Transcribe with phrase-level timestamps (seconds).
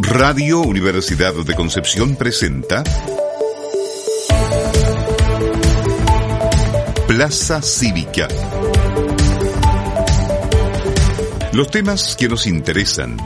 [0.00, 2.84] Radio Universidad de Concepción presenta
[7.08, 8.28] Plaza Cívica.
[11.52, 13.16] Los temas que nos interesan.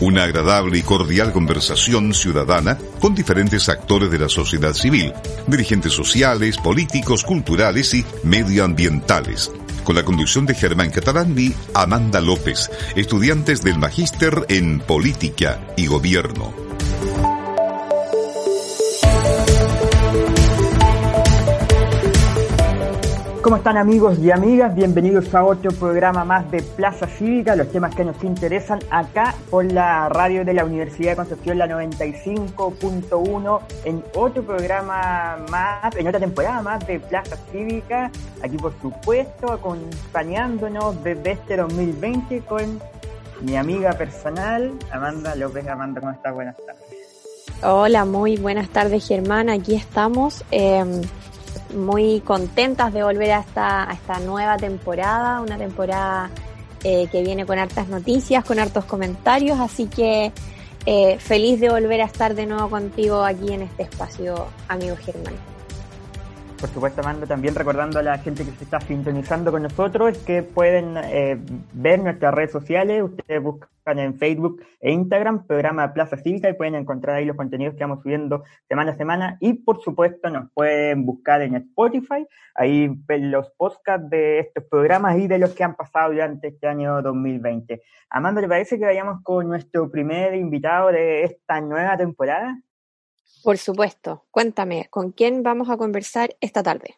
[0.00, 5.12] Una agradable y cordial conversación ciudadana con diferentes actores de la sociedad civil,
[5.46, 9.52] dirigentes sociales, políticos, culturales y medioambientales
[9.86, 15.86] con la conducción de Germán Catalán y Amanda López, estudiantes del Magíster en Política y
[15.86, 16.65] Gobierno.
[23.46, 24.74] ¿Cómo están amigos y amigas?
[24.74, 29.64] Bienvenidos a otro programa más de Plaza Cívica, los temas que nos interesan acá por
[29.64, 36.18] la radio de la Universidad de Concepción, la 95.1, en otro programa más, en otra
[36.18, 38.10] temporada más de Plaza Cívica,
[38.42, 42.80] aquí por supuesto acompañándonos desde este 2020 con
[43.42, 45.68] mi amiga personal, Amanda López.
[45.68, 46.34] Amanda, ¿cómo estás?
[46.34, 46.82] Buenas tardes.
[47.62, 50.44] Hola, muy buenas tardes Germán, aquí estamos.
[50.50, 50.84] Eh,
[51.76, 56.30] muy contentas de volver a esta, a esta nueva temporada, una temporada
[56.82, 60.32] eh, que viene con hartas noticias, con hartos comentarios, así que
[60.84, 65.55] eh, feliz de volver a estar de nuevo contigo aquí en este espacio, amigo Germán.
[66.58, 70.42] Por supuesto, Amanda, también recordando a la gente que se está sintonizando con nosotros que
[70.42, 71.38] pueden eh,
[71.74, 73.02] ver nuestras redes sociales.
[73.02, 77.74] Ustedes buscan en Facebook e Instagram, programa Plaza Cívica, y pueden encontrar ahí los contenidos
[77.74, 79.36] que vamos subiendo semana a semana.
[79.40, 85.28] Y por supuesto, nos pueden buscar en Spotify, ahí los podcasts de estos programas y
[85.28, 87.82] de los que han pasado durante este año 2020.
[88.08, 92.58] Amanda, ¿te parece que vayamos con nuestro primer invitado de esta nueva temporada?
[93.42, 94.24] Por supuesto.
[94.30, 96.96] Cuéntame, ¿con quién vamos a conversar esta tarde?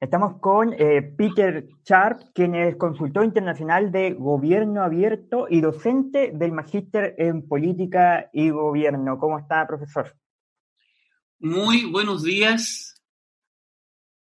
[0.00, 6.52] Estamos con eh, Peter Sharp, quien es consultor internacional de Gobierno Abierto y docente del
[6.52, 9.18] Magíster en Política y Gobierno.
[9.18, 10.14] ¿Cómo está, profesor?
[11.38, 13.02] Muy buenos días,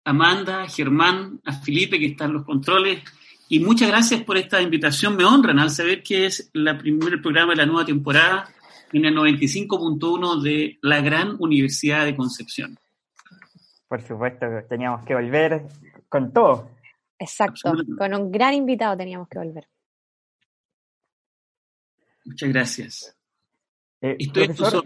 [0.06, 3.03] Amanda, Germán, a Felipe, que están los controles.
[3.50, 5.16] Y muchas gracias por esta invitación.
[5.16, 8.50] Me honran al saber que es el primer programa de la nueva temporada
[8.93, 12.77] en el 95.1 de la Gran Universidad de Concepción.
[13.87, 15.65] Por supuesto, teníamos que volver
[16.09, 16.69] con todo.
[17.19, 19.67] Exacto, con un gran invitado teníamos que volver.
[22.25, 23.17] Muchas gracias.
[24.01, 24.83] Eh, Estoy profesor,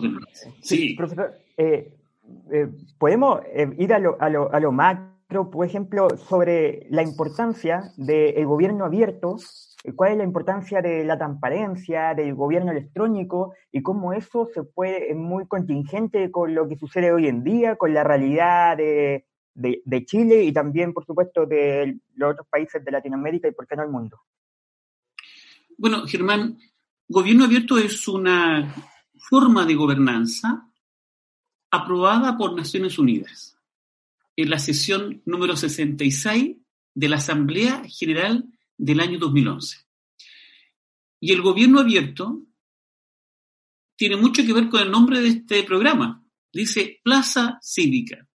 [0.62, 0.94] Sí.
[0.96, 1.98] Profesor, eh,
[2.52, 7.02] eh, ¿podemos eh, ir a lo, a, lo, a lo macro, por ejemplo, sobre la
[7.02, 9.38] importancia del gobierno abierto
[9.96, 15.12] cuál es la importancia de la transparencia, del gobierno electrónico y cómo eso se puede,
[15.12, 20.06] es muy contingente con lo que sucede hoy en día, con la realidad de, de,
[20.06, 23.84] Chile y también, por supuesto, de los otros países de Latinoamérica y, por qué no,
[23.84, 24.20] el mundo.
[25.78, 26.60] Bueno, Germán,
[27.08, 28.74] gobierno abierto es una
[29.30, 30.70] forma de gobernanza
[31.72, 33.58] aprobada por Naciones Unidas
[34.36, 36.58] en la sesión número 66
[36.94, 38.46] de la Asamblea General
[38.82, 39.78] del año 2011.
[41.20, 42.42] Y el gobierno abierto
[43.96, 46.26] tiene mucho que ver con el nombre de este programa.
[46.52, 48.28] Dice Plaza Cívica.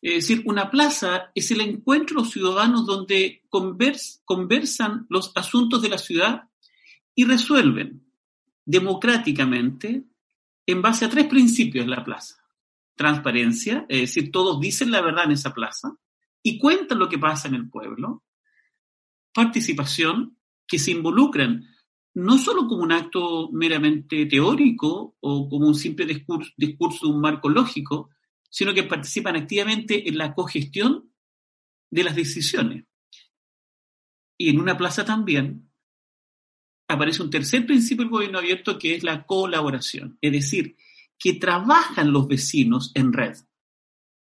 [0.00, 5.88] Es decir, una plaza es el encuentro de los ciudadanos donde conversan los asuntos de
[5.90, 6.48] la ciudad
[7.14, 8.06] y resuelven
[8.64, 10.04] democráticamente
[10.66, 12.36] en base a tres principios la plaza.
[12.94, 15.94] Transparencia, es decir, todos dicen la verdad en esa plaza
[16.42, 18.22] y cuentan lo que pasa en el pueblo
[19.38, 21.64] participación que se involucran
[22.14, 27.20] no solo como un acto meramente teórico o como un simple discurso, discurso de un
[27.20, 28.10] marco lógico,
[28.50, 31.12] sino que participan activamente en la cogestión
[31.88, 32.84] de las decisiones.
[34.36, 35.70] Y en una plaza también
[36.88, 40.74] aparece un tercer principio del gobierno abierto que es la colaboración, es decir,
[41.16, 43.36] que trabajan los vecinos en red.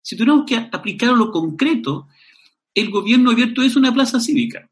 [0.01, 2.09] Si tuviéramos que aplicar lo concreto,
[2.73, 4.68] el gobierno abierto es una plaza cívica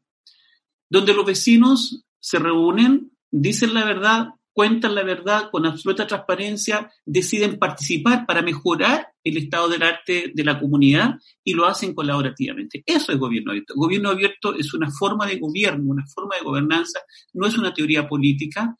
[0.88, 7.58] donde los vecinos se reúnen, dicen la verdad, cuentan la verdad con absoluta transparencia, deciden
[7.58, 11.14] participar para mejorar el estado del arte de la comunidad
[11.44, 12.82] y lo hacen colaborativamente.
[12.84, 13.74] Eso es gobierno abierto.
[13.76, 17.00] gobierno abierto es una forma de gobierno, una forma de gobernanza,
[17.34, 18.76] no es una teoría política.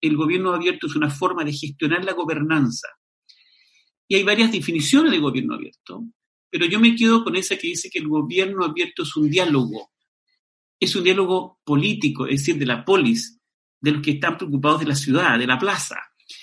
[0.00, 2.88] El gobierno abierto es una forma de gestionar la gobernanza.
[4.08, 6.04] Y hay varias definiciones de gobierno abierto,
[6.50, 9.91] pero yo me quedo con esa que dice que el gobierno abierto es un diálogo.
[10.82, 13.40] Es un diálogo político, es decir, de la polis,
[13.80, 15.96] de los que están preocupados de la ciudad, de la plaza.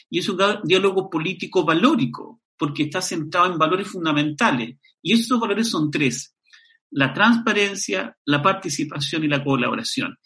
[0.09, 4.77] Y es un diálogo político valórico, porque está centrado en valores fundamentales.
[5.01, 6.37] Y esos valores son tres,
[6.89, 10.17] la transparencia, la participación y la colaboración.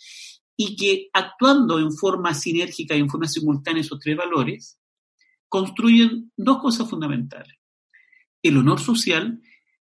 [0.55, 4.77] Y que actuando en forma sinérgica y en forma simultánea esos tres valores,
[5.49, 7.57] construyen dos cosas fundamentales.
[8.43, 9.41] El honor social,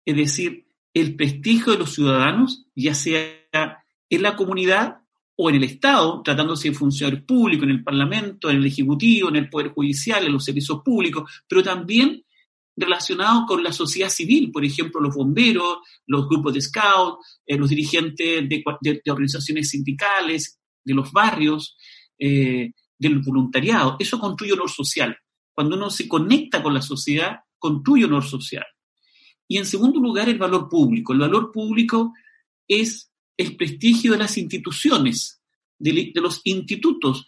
[0.05, 3.80] es decir, el prestigio de los ciudadanos, ya sea
[4.11, 4.97] en la comunidad
[5.37, 9.37] o en el Estado, tratándose de funcionarios públicos, en el Parlamento, en el Ejecutivo, en
[9.37, 12.23] el Poder Judicial, en los servicios públicos, pero también
[12.75, 17.69] relacionado con la sociedad civil, por ejemplo, los bomberos, los grupos de scout, eh, los
[17.69, 18.63] dirigentes de,
[19.09, 21.77] organizaciones sindicales, de los barrios,
[22.19, 23.95] eh, del voluntariado.
[23.97, 25.17] Eso construye honor social.
[25.53, 28.65] Cuando uno se conecta con la sociedad, construye honor social.
[29.47, 31.13] Y en segundo lugar, el valor público.
[31.13, 32.13] El valor público
[32.67, 35.41] es el prestigio de las instituciones,
[35.79, 37.27] de, los institutos,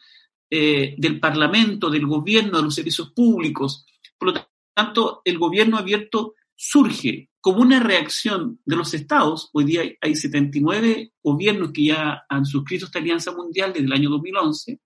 [0.49, 3.85] eh, del Parlamento, del gobierno, de los servicios públicos.
[4.17, 9.49] Por lo tanto, el gobierno abierto surge como una reacción de los estados.
[9.53, 14.09] Hoy día hay 79 gobiernos que ya han suscrito esta alianza mundial desde el año
[14.11, 14.79] 2011,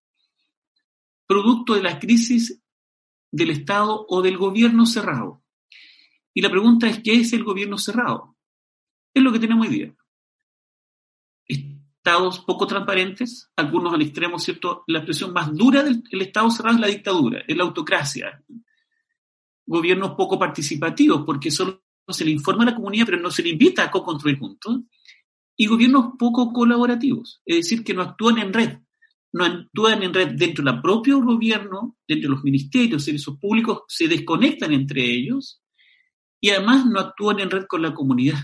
[1.28, 2.62] producto de la crisis
[3.30, 5.44] del Estado o del gobierno cerrado.
[6.34, 8.38] Y la pregunta es, ¿qué es el gobierno cerrado?
[9.14, 9.97] Es lo que tenemos hoy día
[12.08, 14.86] estados poco transparentes, algunos al extremo, ¿cierto?
[14.88, 18.42] La expresión más dura del Estado cerrado es la dictadura, es la autocracia.
[19.66, 23.50] Gobiernos poco participativos, porque solo se le informa a la comunidad, pero no se le
[23.50, 24.80] invita a co-construir juntos.
[25.58, 28.78] Y gobiernos poco colaborativos, es decir, que no actúan en red.
[29.34, 34.08] No actúan en red dentro del propio gobierno, dentro de los ministerios, servicios públicos, se
[34.08, 35.62] desconectan entre ellos
[36.40, 38.40] y además no actúan en red con la comunidad,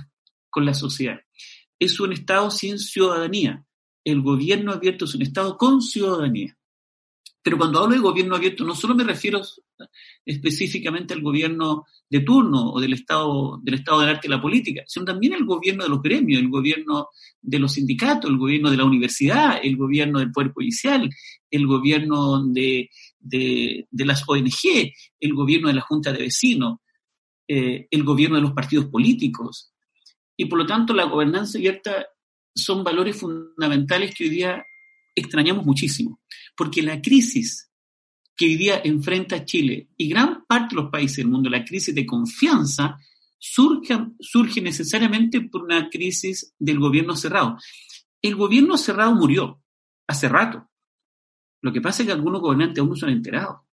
[0.50, 1.20] con la sociedad
[1.80, 3.66] es un Estado sin ciudadanía.
[4.04, 6.58] El gobierno abierto es un Estado con ciudadanía.
[7.44, 9.42] Pero cuando hablo de gobierno abierto, no solo me refiero
[10.26, 14.84] específicamente al gobierno de turno o del Estado, del Estado del arte y la política,
[14.88, 17.10] sino también el gobierno de los gremios, el gobierno
[17.42, 21.10] de los sindicatos, el gobierno de la universidad, el gobierno del Poder Judicial,
[21.52, 22.90] el gobierno de,
[23.92, 26.78] las ONG, el gobierno de la Junta de Vecinos,
[27.46, 29.73] eh, el gobierno de los partidos políticos,
[30.38, 32.08] y por lo tanto la gobernanza abierta
[32.56, 34.66] son valores fundamentales que hoy día
[35.16, 36.22] extrañamos muchísimo,
[36.56, 37.72] porque la crisis
[38.36, 41.94] que hoy día enfrenta Chile y gran parte de los países del mundo, la crisis
[41.94, 42.98] de confianza,
[43.38, 47.58] surge, surge necesariamente por una crisis del gobierno cerrado.
[48.22, 49.62] El gobierno cerrado murió
[50.08, 50.70] hace rato.
[51.62, 53.68] Lo que pasa es que algunos gobernantes aún no se han enterado.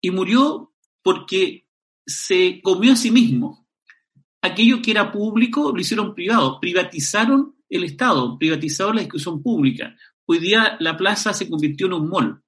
[0.00, 1.68] Y murió porque
[2.06, 3.63] se comió a sí mismo
[4.44, 9.96] aquello que era público lo hicieron privado, privatizaron el Estado, privatizaron la discusión pública.
[10.26, 12.42] Hoy día la plaza se convirtió en un mall.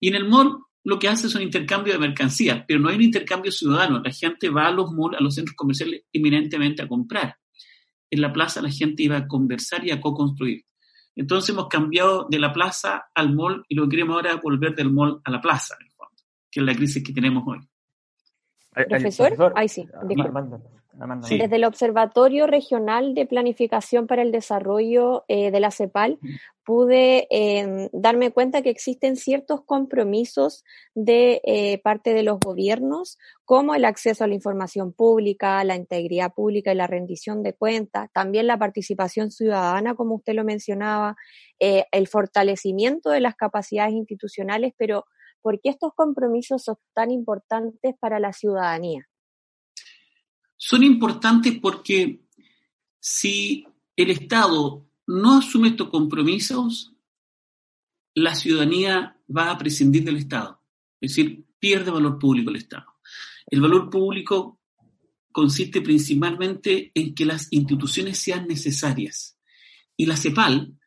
[0.00, 2.96] Y en el mall lo que hace es un intercambio de mercancías, pero no hay
[2.96, 4.02] un intercambio ciudadano.
[4.04, 7.36] La gente va a los malls, a los centros comerciales, eminentemente a comprar.
[8.10, 10.62] En la plaza la gente iba a conversar y a co-construir.
[11.16, 14.74] Entonces hemos cambiado de la plaza al mall y lo que queremos ahora es volver
[14.74, 15.74] del mall a la plaza,
[16.50, 17.60] que es la crisis que tenemos hoy.
[18.88, 19.86] Profesor, ahí sí,
[21.28, 26.18] desde el Observatorio Regional de Planificación para el Desarrollo eh, de la CEPAL,
[26.64, 33.74] pude em, darme cuenta que existen ciertos compromisos de eh, parte de los gobiernos, como
[33.74, 38.46] el acceso a la información pública, la integridad pública y la rendición de cuentas, también
[38.46, 41.16] la participación ciudadana, como usted lo mencionaba,
[41.60, 45.04] eh, el fortalecimiento de las capacidades institucionales, pero
[45.42, 49.06] ¿por qué estos compromisos son tan importantes para la ciudadanía?
[50.56, 52.24] Son importantes porque
[53.00, 56.94] si el Estado no asume estos compromisos,
[58.14, 60.60] la ciudadanía va a prescindir del Estado.
[61.00, 62.86] Es decir, pierde valor público el Estado.
[63.46, 64.60] El valor público
[65.32, 69.38] consiste principalmente en que las instituciones sean necesarias.
[69.96, 70.78] Y la CEPAL,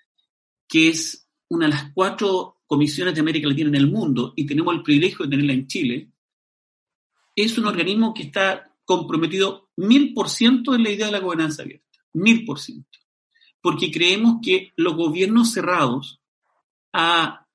[0.68, 4.74] que es una de las cuatro comisiones de América Latina en el mundo, y tenemos
[4.74, 6.12] el privilegio de tenerla en Chile,
[7.36, 11.62] es un organismo que está comprometido mil por ciento en la idea de la gobernanza
[11.62, 12.98] abierta, mil por ciento,
[13.62, 16.22] porque creemos que los gobiernos cerrados
[16.94, 17.46] a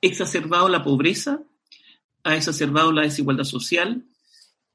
[0.00, 1.40] exacerbado la pobreza,
[2.24, 4.04] ha exacerbado la desigualdad social,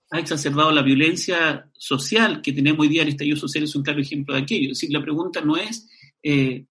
[0.10, 3.02] ha exacerbado la violencia social que tenemos hoy día.
[3.02, 4.72] El estallido social es un claro ejemplo de aquello.
[4.72, 5.90] Es decir, la pregunta no es,
[6.24, 6.66] eh,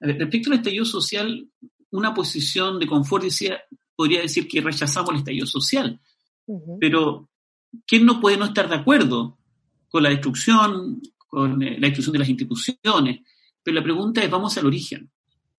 [0.00, 1.48] respecto al estallido social,
[1.90, 3.58] una posición de confort decía,
[3.96, 5.98] podría decir que rechazamos el estallido social,
[6.78, 7.30] pero
[7.86, 9.38] ¿quién no puede no estar de acuerdo
[9.88, 13.20] con la destrucción, con eh, la destrucción de las instituciones?
[13.62, 15.10] Pero la pregunta es, vamos al origen.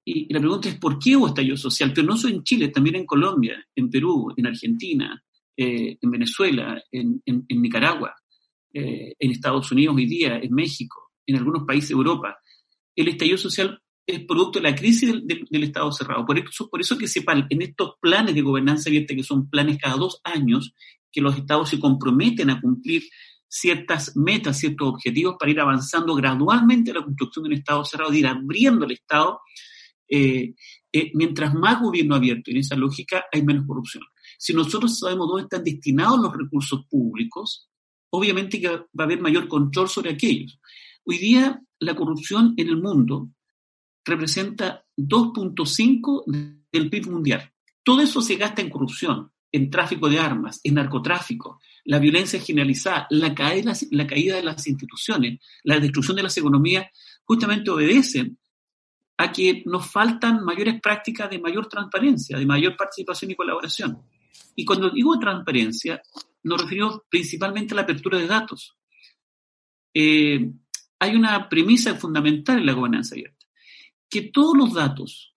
[0.05, 1.91] Y, la pregunta es, ¿por qué hubo estallido social?
[1.93, 5.23] Pero no solo en Chile, también en Colombia, en Perú, en Argentina,
[5.55, 8.13] eh, en Venezuela, en, Nicaragua,
[8.73, 12.37] eh, en Estados Unidos hoy día, en México, en algunos países de Europa.
[12.95, 16.25] El estallido social es producto de la crisis del, Estado cerrado.
[16.25, 19.77] Por eso, por eso que sepan, en estos planes de gobernanza abierta, que son planes
[19.77, 20.73] cada dos años,
[21.13, 23.03] que los estados se comprometen a cumplir
[23.47, 28.17] ciertas metas, ciertos objetivos para ir avanzando gradualmente la construcción de un Estado cerrado, de
[28.17, 29.39] ir abriendo el Estado.
[30.09, 30.55] Eh,
[30.91, 34.03] eh, mientras más gobierno abierto en esa lógica, hay menos corrupción.
[34.39, 37.69] Si nosotros sabemos dónde están destinados los recursos públicos,
[38.09, 40.59] obviamente que va a haber mayor control sobre aquellos.
[41.05, 43.29] Hoy día la corrupción en el mundo
[44.05, 46.23] representa 2.5
[46.71, 47.51] del PIB mundial.
[47.83, 53.07] Todo eso se gasta en corrupción, en tráfico de armas, en narcotráfico, la violencia generalizada,
[53.11, 53.71] la caída,
[54.35, 56.87] de las instituciones, la destrucción de las economías,
[57.23, 58.37] justamente obedecen
[59.17, 64.01] a que nos faltan mayores prácticas de mayor transparencia, de mayor participación y colaboración.
[64.55, 66.01] Y cuando digo transparencia,
[66.43, 68.75] nos referimos principalmente a la apertura de datos.
[69.93, 70.51] Eh,
[70.99, 73.45] hay una premisa fundamental en la gobernanza abierta
[74.09, 75.35] que todos los datos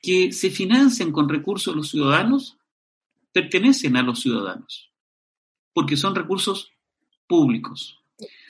[0.00, 2.56] que se financian con recursos de los ciudadanos
[3.36, 4.90] pertenecen a los ciudadanos,
[5.74, 6.72] porque son recursos
[7.26, 8.02] públicos.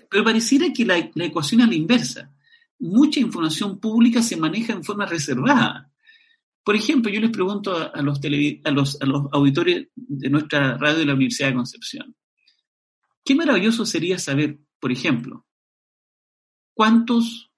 [0.08, 2.32] Pero pareciera que la, ecuación es la inversa.
[2.78, 5.90] Mucha información pública se maneja en forma reservada.
[6.62, 10.98] Por ejemplo, yo les pregunto a, los, a, los, a los auditores de nuestra radio
[10.98, 12.16] de la Universidad de Concepción,
[13.24, 15.44] qué maravilloso sería saber, por ejemplo,
[16.74, 17.50] cuántos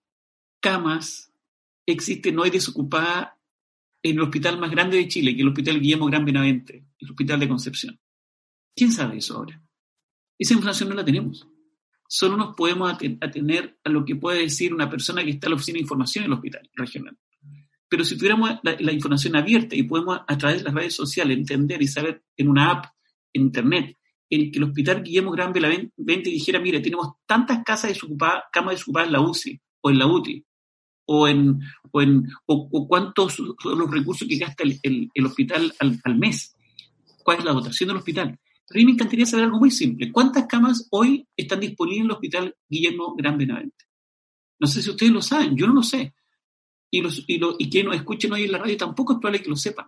[0.61, 1.30] camas
[1.85, 3.38] existen hoy desocupadas
[4.02, 7.11] en el hospital más grande de Chile, que es el Hospital Guillermo Gran Benavente, el
[7.11, 8.00] Hospital de Concepción.
[8.75, 9.62] ¿Quién sabe eso ahora?
[10.38, 11.47] Esa información no la tenemos.
[12.09, 15.57] Solo nos podemos atener a lo que puede decir una persona que está en la
[15.57, 17.19] oficina de información en el hospital regional.
[17.88, 21.83] Pero si tuviéramos la, información abierta y podemos a través de las redes sociales entender
[21.83, 22.87] y saber en una app,
[23.33, 23.97] en internet,
[24.31, 29.09] en que el hospital Guillermo Gran Benavente dijera, mire, tenemos tantas casas desocupadas, camas desocupadas
[29.09, 30.45] en la UCI o en la UTI,
[31.10, 31.60] o, en,
[31.90, 36.54] o, en, o, cuántos son los recursos que gasta el, el, hospital al, al, mes,
[37.24, 38.28] cuál es la dotación del hospital.
[38.28, 40.12] a mí me encantaría saber algo muy simple.
[40.12, 43.86] ¿Cuántas camas hoy están disponibles en el hospital Guillermo Gran Benavente?
[44.60, 46.14] No sé si ustedes lo saben, yo no lo sé.
[46.90, 49.42] Y, los, y, lo, y quienes nos escuchen hoy en la radio tampoco es probable
[49.42, 49.86] que lo sepan.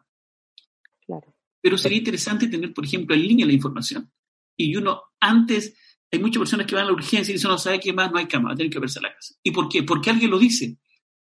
[1.04, 1.34] Claro.
[1.60, 4.10] Pero sería interesante tener, por ejemplo, en línea la información.
[4.56, 5.76] Y uno, antes,
[6.10, 8.16] hay muchas personas que van a la urgencia y dicen, no sabe qué más, no
[8.16, 9.34] hay cama, tienen que verse la casa.
[9.42, 9.82] ¿Y por qué?
[9.82, 10.78] Porque alguien lo dice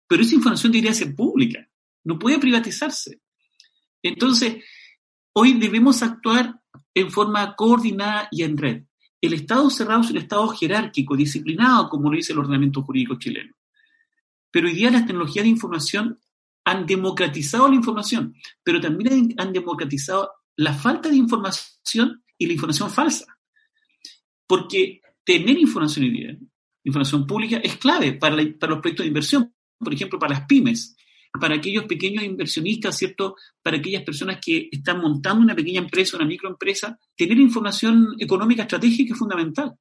[0.06, 1.68] pero esa información debería ser pública,
[2.04, 3.20] no puede privatizarse.
[4.02, 4.64] Entonces,
[5.32, 6.60] hoy debemos actuar
[6.94, 8.84] en forma coordinada y en red.
[9.20, 13.54] El Estado cerrado es un Estado jerárquico, disciplinado, como lo dice el ordenamiento jurídico chileno.
[14.50, 16.20] Pero hoy día las tecnologías de información
[16.64, 22.90] han democratizado la información, pero también han democratizado la falta de información y la información
[22.90, 23.26] falsa.
[24.46, 26.38] Porque tener información hoy
[26.84, 30.96] información pública, es clave para los proyectos de inversión, por ejemplo, para las pymes,
[31.38, 33.36] para aquellos pequeños inversionistas, ¿cierto?
[33.62, 39.12] Para aquellas personas que están montando una pequeña empresa, una microempresa, tener información económica estratégica
[39.12, 39.74] es fundamental.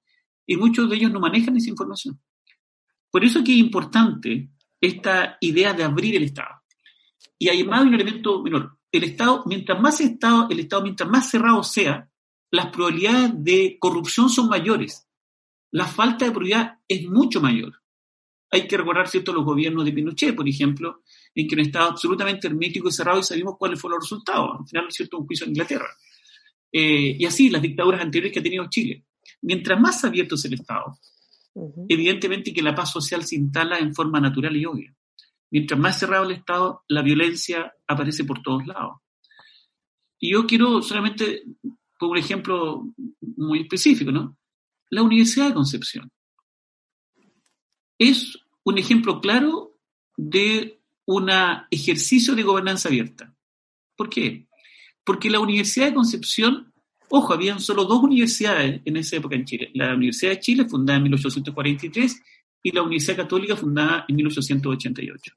[0.46, 2.20] Y muchos de ellos no manejan esa información.
[3.10, 4.50] Por eso es que es importante
[4.80, 6.62] esta idea de abrir el Estado.
[7.40, 8.78] Y además hay un elemento menor.
[8.92, 12.10] El Estado, mientras más Estado, el Estado, mientras más cerrado sea,
[12.52, 15.08] las probabilidades de corrupción son mayores.
[15.72, 17.82] La falta de probabilidad es mucho mayor.
[18.55, 21.01] Hay que recordar, ¿cierto?, los gobiernos de Pinochet, por ejemplo,
[21.33, 24.62] en que un Estado absolutamente hermético y cerrado y sabemos cuáles fueron los resultados.
[24.62, 25.89] Al final, ¿cierto?, un juicio en Inglaterra.
[26.71, 29.03] Eh, y así, las dictaduras anteriores que ha tenido Chile.
[29.41, 30.97] Mientras más abierto es el Estado,
[31.89, 34.95] evidentemente que la paz social se instala en forma natural y obvia.
[35.51, 39.01] Mientras más cerrado el Estado, la violencia aparece por todos lados.
[40.17, 41.43] Y yo quiero solamente,
[42.00, 42.88] por un ejemplo
[43.35, 44.38] muy específico, ¿no?
[44.91, 46.09] La Universidad de Concepción
[47.97, 49.79] es un ejemplo claro
[50.17, 51.29] de un
[51.72, 53.34] ejercicio de gobernanza abierta.
[53.95, 54.48] ¿Por qué?
[55.03, 56.74] Porque la Universidad de Concepción,
[57.10, 59.69] ojo, habían solo dos universidades en esa época en Chile.
[59.75, 62.22] La Universidad de Chile, fundada en 1843,
[62.63, 65.34] y la Universidad Católica, fundada en 1888.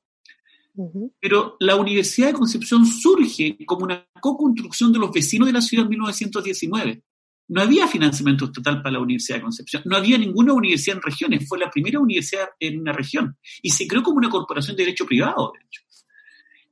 [1.21, 5.85] Pero la Universidad de Concepción surge como una co-construcción de los vecinos de la ciudad
[5.85, 7.03] en 1919.
[7.49, 11.49] No había financiamiento estatal para la Universidad de Concepción, no había ninguna universidad en regiones,
[11.49, 15.07] fue la primera universidad en una región y se creó como una corporación de derecho
[15.07, 15.83] privado, de hecho.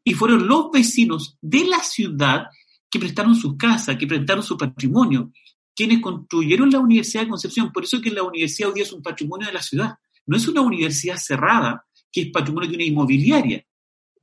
[0.05, 2.47] Y fueron los vecinos de la ciudad
[2.91, 5.33] que prestaron sus casas, que prestaron su patrimonio,
[5.75, 7.73] quienes construyeron la Universidad de Concepción.
[7.73, 9.95] Por eso que la universidad hoy día es un patrimonio de la ciudad.
[10.27, 13.65] No es una universidad cerrada, que es patrimonio de una inmobiliaria.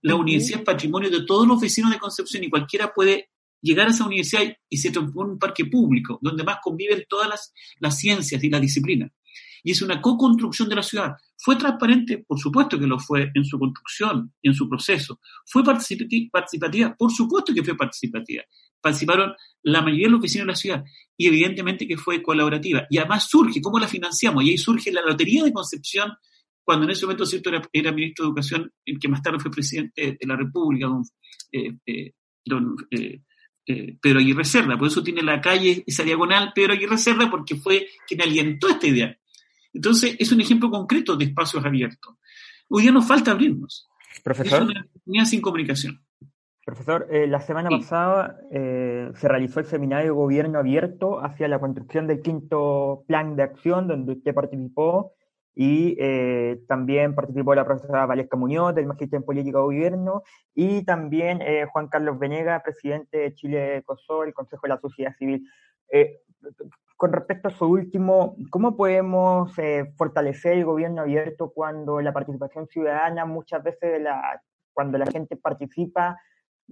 [0.02, 3.30] La universidad es patrimonio de todos los vecinos de Concepción y cualquiera puede
[3.64, 7.52] llegar a esa universidad y se transforma en un parque público, donde más conviven todas
[7.80, 9.12] las, ciencias y las disciplinas.
[9.64, 11.14] Y es una co-construcción de la ciudad.
[11.38, 12.26] ¿Fue transparente?
[12.28, 15.22] Por supuesto que lo fue en su construcción y en su proceso.
[15.46, 16.94] ¿Fue participativa?
[16.98, 18.44] Por supuesto que fue participativa.
[18.82, 20.84] Participaron la mayoría de los vecinos de la ciudad
[21.16, 22.86] y evidentemente que fue colaborativa.
[22.90, 24.44] Y además surge, ¿cómo la financiamos?
[24.44, 26.12] Y ahí surge la Lotería de Concepción,
[26.66, 30.18] cuando en ese momento cierto era, ministro de Educación, el que más tarde fue presidente
[30.20, 31.04] de la República, don,
[31.54, 32.14] eh, eh,
[32.92, 33.22] eh,
[33.66, 34.78] Pedro Aguirre Cerda.
[34.78, 38.88] Por eso tiene la calle, esa diagonal Pedro Aguirre Cerda, porque fue quien alientó esta
[38.88, 39.18] idea.
[39.74, 42.16] Entonces, es un ejemplo concreto de espacios abiertos.
[42.70, 43.90] Hoy día nos falta abrirnos.
[44.24, 44.72] Profesor.
[44.72, 46.04] Es una sin comunicación.
[46.66, 51.60] Profesor, eh, la semana pasada eh, se realizó el seminario de gobierno abierto hacia la
[51.60, 55.14] construcción del quinto plan de acción, donde usted participó
[55.56, 60.24] y eh, también participó la profesora Valesca Muñoz del Magisterio en Política de Gobierno
[60.56, 61.42] y también
[61.72, 65.48] Juan Carlos Venega, presidente de Chile COSO, el Consejo de la Sociedad Civil
[67.04, 72.68] con respecto a su último, ¿cómo podemos eh, fortalecer el gobierno abierto cuando la participación
[72.68, 74.42] ciudadana, muchas veces la,
[74.72, 76.18] cuando la gente participa,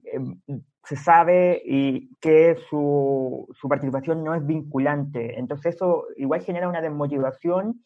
[0.06, 0.40] em,
[0.86, 5.38] se sabe y que su, su, participación no es vinculante?
[5.38, 7.84] Entonces eso igual genera una desmotivación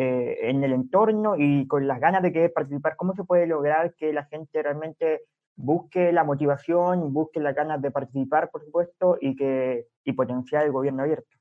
[0.00, 2.94] eh, en el entorno y con las ganas de querer participar.
[2.96, 5.22] ¿Cómo se puede lograr que la gente realmente
[5.56, 10.70] busque la motivación, busque las ganas de participar, por supuesto, y que y potenciar el
[10.70, 11.36] gobierno abierto?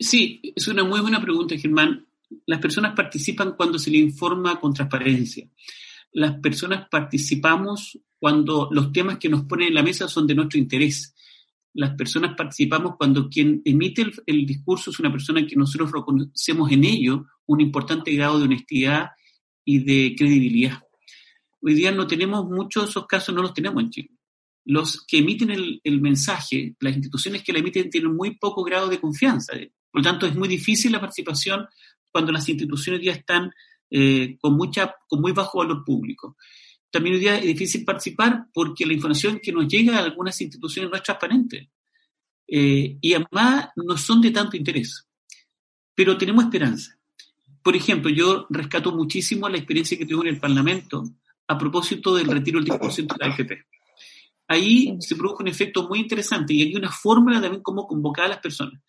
[0.00, 2.08] Sí, es una muy buena pregunta, Germán.
[2.44, 5.48] Las personas participan cuando se les informa con transparencia.
[6.10, 10.58] Las personas participamos cuando los temas que nos ponen en la mesa son de nuestro
[10.58, 11.14] interés.
[11.74, 16.82] Las personas participamos cuando quien emite el, discurso es una persona que nosotros reconocemos en
[16.82, 19.10] ello un importante grado de honestidad
[19.64, 20.80] y de credibilidad.
[21.60, 24.10] Hoy día no tenemos muchos de esos casos, no los tenemos en Chile.
[24.64, 28.88] Los que emiten el, el mensaje, las instituciones que la emiten tienen muy poco grado
[28.88, 29.54] de confianza.
[29.90, 31.66] Por lo tanto, es muy difícil la participación
[32.10, 33.50] cuando las instituciones ya están
[33.90, 36.36] eh, con, mucha, con muy bajo valor público.
[36.90, 40.90] También hoy día es difícil participar porque la información que nos llega a algunas instituciones
[40.90, 41.70] no es transparente
[42.46, 45.06] eh, y además no son de tanto interés.
[45.94, 46.97] Pero tenemos esperanza.
[47.68, 51.04] Por ejemplo, yo rescato muchísimo la experiencia que tuve en el Parlamento
[51.46, 53.64] a propósito del retiro del 10% de la AFP.
[54.48, 58.28] Ahí se produjo un efecto muy interesante y hay una fórmula también cómo convocar a
[58.28, 58.80] las personas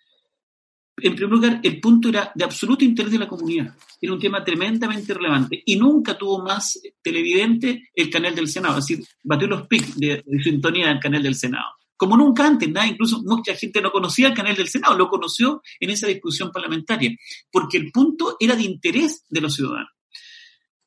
[1.02, 3.76] en primer lugar, el punto era de absoluto interés de la comunidad.
[4.02, 5.62] Era un tema tremendamente relevante.
[5.66, 8.80] Y nunca tuvo más televidente el canal del Senado.
[8.80, 11.68] Es decir, batió los pics de, sintonía del canal del Senado.
[12.00, 15.62] Como nunca antes, nada, incluso mucha gente no conocía el canal del Senado, lo conoció
[15.82, 17.14] en esa discusión parlamentaria,
[17.52, 19.92] porque el punto era de interés de los ciudadanos.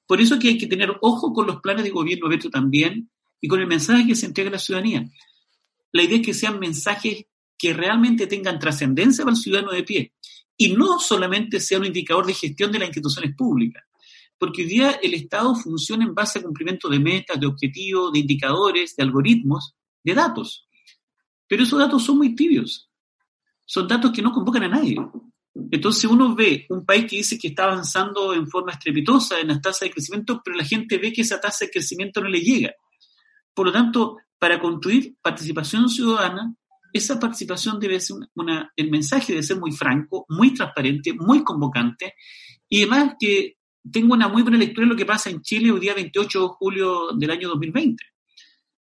[0.06, 3.10] Por eso que hay que tener ojo con los planes de gobierno abierto también
[3.42, 5.04] y con el mensaje que se entrega a la ciudadanía.
[5.92, 7.26] La idea es que sean mensajes
[7.58, 10.14] que realmente tengan trascendencia para el ciudadano de pie
[10.56, 13.84] y no solamente sea un indicador de gestión de las instituciones públicas.
[14.38, 18.20] Porque hoy día el Estado funciona en base a cumplimiento de metas, de objetivos, de
[18.20, 20.66] indicadores, de algoritmos, de datos.
[21.52, 22.88] Pero esos datos son muy tibios.
[23.66, 24.96] Son datos que no convocan a nadie.
[25.70, 29.60] Entonces uno ve un país que dice que está avanzando en forma estrepitosa en las
[29.60, 32.72] tasas de crecimiento, pero la gente ve que esa tasa de crecimiento no le llega.
[33.52, 36.54] Por lo tanto, para construir participación ciudadana,
[36.90, 42.14] esa participación debe ser una, el mensaje debe ser muy franco, muy transparente, muy convocante
[42.66, 43.58] y además que
[43.92, 46.48] tengo una muy buena lectura de lo que pasa en Chile el día 28 de
[46.48, 48.02] julio del año 2020.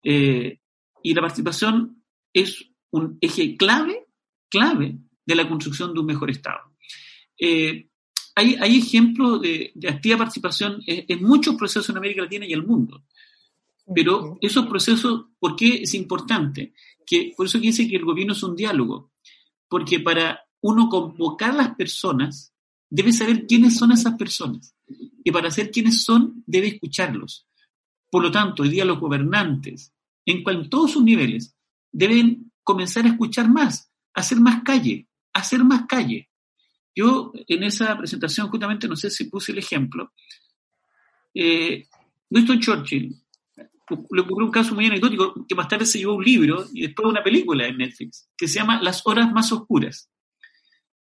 [0.04, 0.58] Eh,
[1.02, 1.96] y la participación
[2.40, 4.06] es un eje clave,
[4.48, 6.72] clave de la construcción de un mejor Estado.
[7.38, 7.88] Eh,
[8.34, 12.66] hay, hay, ejemplos de, de activa participación en, muchos procesos en América Latina y el
[12.66, 13.04] mundo.
[13.94, 16.74] Pero esos procesos, ¿por qué es importante?
[17.06, 19.12] que por eso dice que el gobierno es un diálogo,
[19.68, 22.52] porque para uno convocar a las personas,
[22.90, 24.74] debe saber quiénes son esas personas.
[25.24, 27.46] Y para saber quiénes son, debe escucharlos.
[28.10, 29.92] Por lo tanto, hoy día los gobernantes,
[30.24, 31.55] en, en todos sus niveles,
[31.92, 36.28] deben comenzar a escuchar más, hacer más calle, hacer más calle.
[36.94, 40.12] Yo en esa presentación justamente, no sé si puse el ejemplo,
[41.34, 41.86] eh,
[42.30, 43.14] Winston Churchill
[44.10, 47.08] le ocurrió un caso muy anecdótico que más tarde se llevó un libro y después
[47.08, 50.10] una película en Netflix que se llama Las horas más oscuras.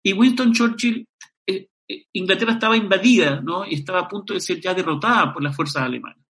[0.01, 1.07] Y Winston Churchill,
[1.45, 3.65] eh, eh, Inglaterra estaba invadida ¿no?
[3.65, 6.25] y estaba a punto de ser ya derrotada por las fuerzas alemanas.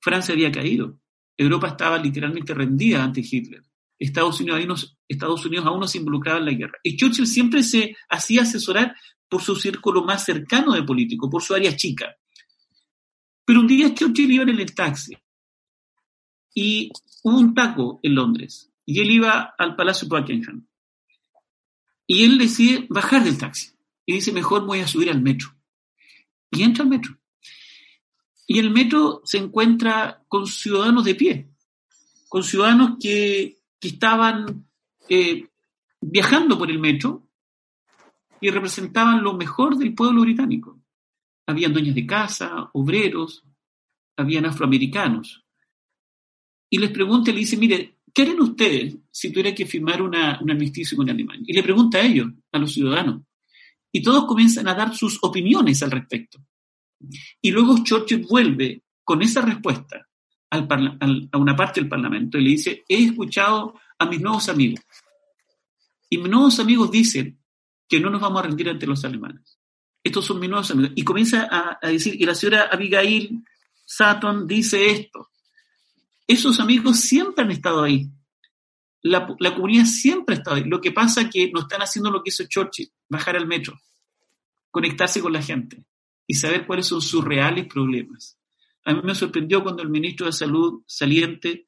[0.00, 0.98] Francia había caído.
[1.36, 3.62] Europa estaba literalmente rendida ante Hitler.
[3.98, 6.78] Estados Unidos, aún no se involucraba en la guerra.
[6.82, 8.94] Y Churchill siempre se hacía asesorar
[9.28, 12.14] por su círculo más cercano de político, por su área chica.
[13.44, 15.16] Pero un día Churchill iba en el taxi
[16.54, 16.90] y
[17.22, 20.66] hubo un taco en Londres y él iba al Palacio Buckingham.
[22.06, 23.72] Y él decide bajar del taxi
[24.06, 25.48] y dice, mejor voy a subir al metro.
[26.50, 27.18] Y entra al metro.
[28.46, 31.48] Y el metro se encuentra con ciudadanos de pie,
[32.28, 34.66] con ciudadanos que, estaban
[35.10, 35.46] eh,
[36.00, 37.28] viajando por el metro
[38.40, 40.80] y representaban lo mejor del pueblo británico.
[41.46, 43.44] Habían dueñas de casa, obreros,
[44.16, 45.44] habían afroamericanos.
[46.70, 50.50] Y les pregunta, le dice, mire, ¿qué harían ustedes si tuviera que firmar una, un
[50.50, 51.44] armisticio con Alemania?
[51.46, 53.22] Y le pregunta a ellos, a los ciudadanos.
[53.92, 56.38] Y todos comienzan a dar sus opiniones al respecto.
[57.40, 60.06] Y luego Churchill vuelve con esa respuesta
[60.50, 64.80] a una parte del Parlamento y le dice, he escuchado a mis nuevos amigos.
[66.08, 67.38] Y mis nuevos amigos dicen
[67.88, 69.58] que no nos vamos a rendir ante los alemanes.
[70.02, 70.92] Estos son mis nuevos amigos.
[70.94, 73.42] Y comienza a, decir, y la señora Abigail
[73.84, 75.30] Sutton dice esto.
[76.26, 78.08] Esos amigos siempre han estado ahí.
[79.02, 80.64] La, la, comunidad siempre ha estado ahí.
[80.64, 83.78] Lo que pasa es que no están haciendo lo que hizo Churchill, bajar al metro,
[84.70, 85.84] conectarse con la gente
[86.26, 88.38] y saber cuáles son sus reales problemas.
[88.84, 91.66] A mí me sorprendió cuando el ministro de Salud saliente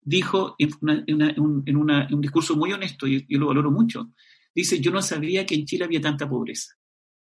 [0.00, 4.12] dijo en, un, discurso muy honesto, y yo lo valoro mucho,
[4.54, 6.74] dice, yo no sabía que en Chile había tanta pobreza,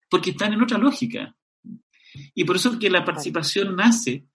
[0.10, 1.36] porque están en otra lógica.
[2.34, 4.26] Y por eso es que la participación nace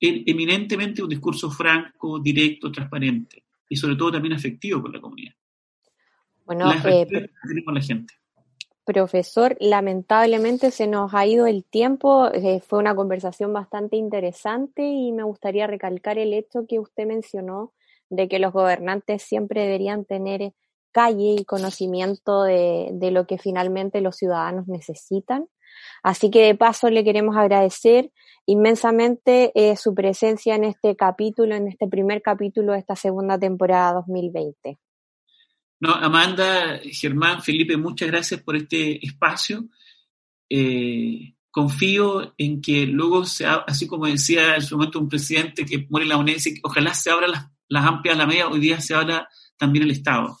[0.00, 5.34] en eminentemente un discurso franco, directo, transparente, y sobre todo también afectivo con la comunidad.
[6.44, 6.74] Bueno, eh,
[7.72, 8.14] la gente.
[8.88, 12.32] Profesor, lamentablemente se nos ha ido el tiempo.
[12.32, 17.74] Eh, fue una conversación bastante interesante y me gustaría recalcar el hecho que usted mencionó
[18.08, 20.54] de que los gobernantes siempre deberían tener
[20.90, 25.50] calle y conocimiento de, lo que finalmente los ciudadanos necesitan.
[26.02, 28.10] Así que de paso le queremos agradecer
[28.46, 33.92] inmensamente eh, su presencia en este capítulo, en este primer capítulo de esta segunda temporada
[33.92, 34.78] 2020.
[35.80, 39.68] No, Amanda, Germán, Felipe, muchas gracias por este espacio.
[40.50, 45.86] Eh, confío en que luego, sea, así como decía en su momento un presidente que
[45.88, 49.28] muere la UNED, ojalá se abran las, las amplias la media, hoy día se habla
[49.56, 50.38] también el Estado.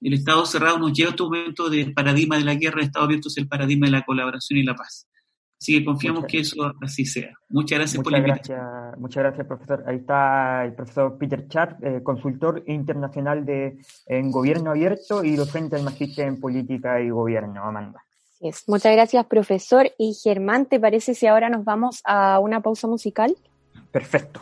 [0.00, 3.04] El Estado cerrado nos lleva a este momento del paradigma de la guerra, el Estado
[3.04, 5.06] abierto es el paradigma de la colaboración y la paz.
[5.60, 7.34] Así que confiamos que eso así sea.
[7.50, 8.60] Muchas gracias por la invitación.
[8.96, 9.84] muchas gracias, profesor.
[9.86, 15.76] Ahí está el profesor Peter Chart, eh, consultor internacional de, en Gobierno Abierto y docente
[15.76, 17.62] del Magíster en Política y Gobierno.
[17.62, 18.02] Amanda.
[18.66, 19.90] Muchas gracias, profesor.
[19.98, 23.36] Y Germán, ¿te parece si ahora nos vamos a una pausa musical?
[23.92, 24.40] Perfecto.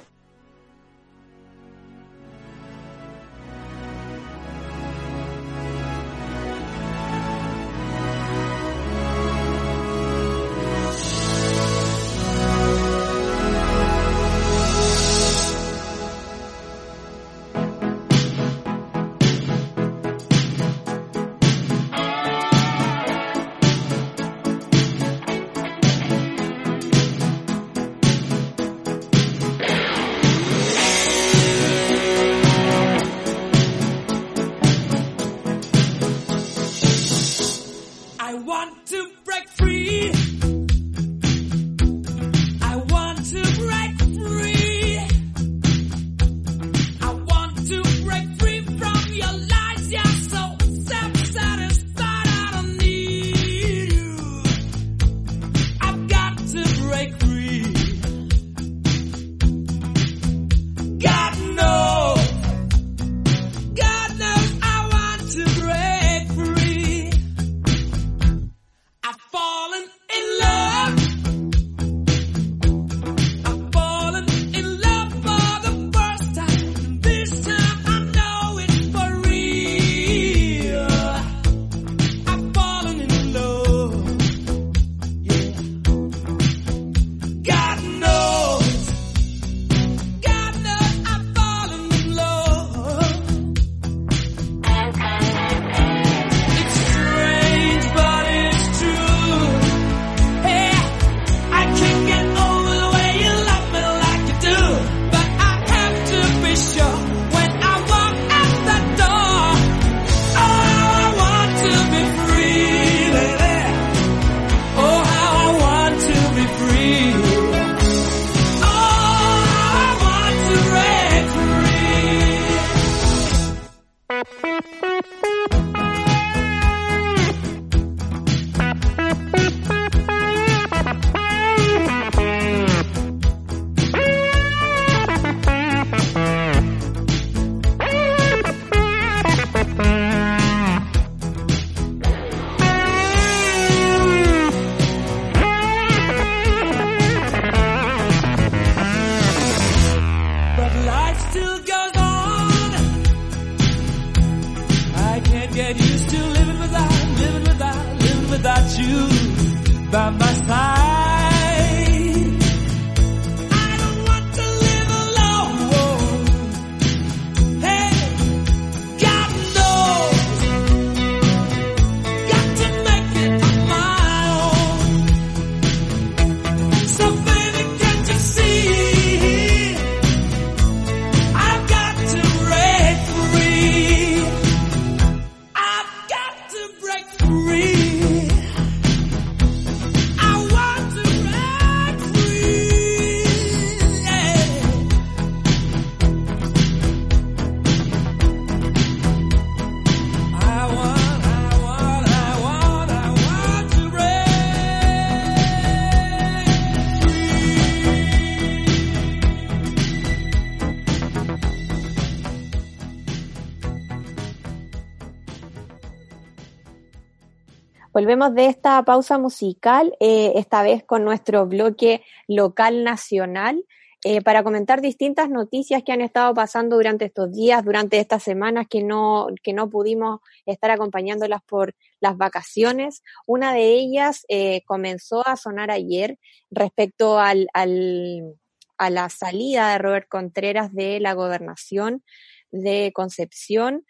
[217.99, 223.65] Volvemos de esta pausa musical, eh, esta vez con nuestro bloque local nacional,
[224.05, 228.69] eh, para comentar distintas noticias que han estado pasando durante estos días, durante estas semanas
[228.71, 233.03] que no, que no pudimos estar acompañándolas por las vacaciones.
[233.27, 236.21] Una de ellas eh, comenzó a sonar ayer
[236.53, 238.37] respecto al, al,
[238.79, 242.05] a la salida de Robert Contreras de la gobernación
[242.53, 243.85] de Concepción.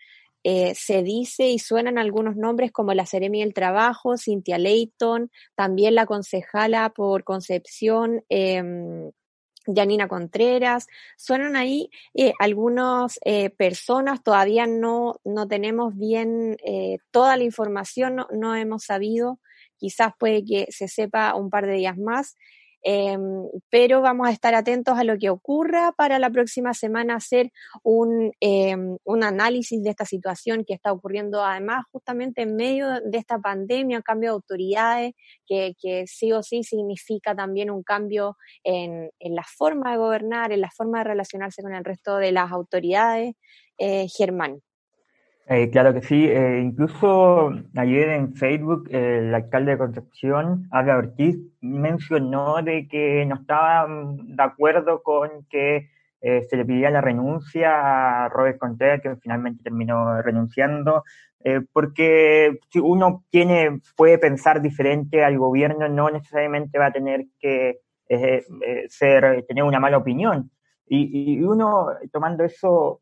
[0.44, 5.94] Eh, se dice y suenan algunos nombres como la Seremi del Trabajo, Cynthia Leighton, también
[5.94, 8.62] la concejala por Concepción, eh,
[9.66, 16.56] Janina Contreras, suenan ahí eh, algunas eh, personas, todavía no, no tenemos bien
[17.10, 19.40] toda la información, no, no hemos sabido,
[19.76, 22.36] quizás puede que se sepa un par de días más,
[22.82, 27.50] Em, pero vamos a estar atentos a lo que ocurra para la próxima semana hacer
[27.82, 33.18] un, em, un análisis de esta situación que está ocurriendo además justamente en medio de
[33.18, 35.12] esta pandemia, un cambio de autoridades
[35.46, 40.52] que, que sí o sí significa también un cambio en, en, la forma de gobernar,
[40.52, 43.34] en la forma de relacionarse con el resto de las autoridades.
[43.78, 44.60] Eh, Germán.
[45.50, 51.38] Eh, claro que sí, eh, incluso ayer en Facebook el alcalde de Concepción, Álvaro Ortiz,
[51.62, 55.88] mencionó de que no estaba de acuerdo con que
[56.20, 61.04] eh, se le pidiera la renuncia a Robert Contreras, que finalmente terminó renunciando,
[61.72, 67.78] porque si uno tiene, puede pensar diferente al gobierno, no necesariamente va a tener que
[68.88, 70.50] ser, tener una mala opinión.
[70.86, 73.00] Y, y uno, tomando eso,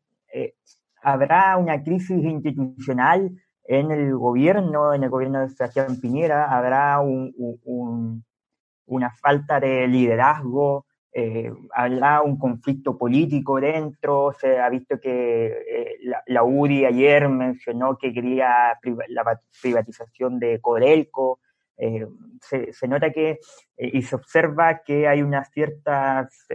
[1.01, 3.31] habrá una crisis institucional
[3.67, 6.99] en el gobierno, en el gobierno de Sebastián Piñera, habrá
[8.85, 10.85] una falta de liderazgo,
[11.19, 17.97] eh, habrá un conflicto político dentro, se ha visto que eh, la, URI ayer mencionó
[17.97, 21.39] que quería la privatización de Codelco,
[21.75, 22.05] eh,
[22.39, 23.39] se, nota que
[23.77, 26.47] y se observa que hay unas ciertas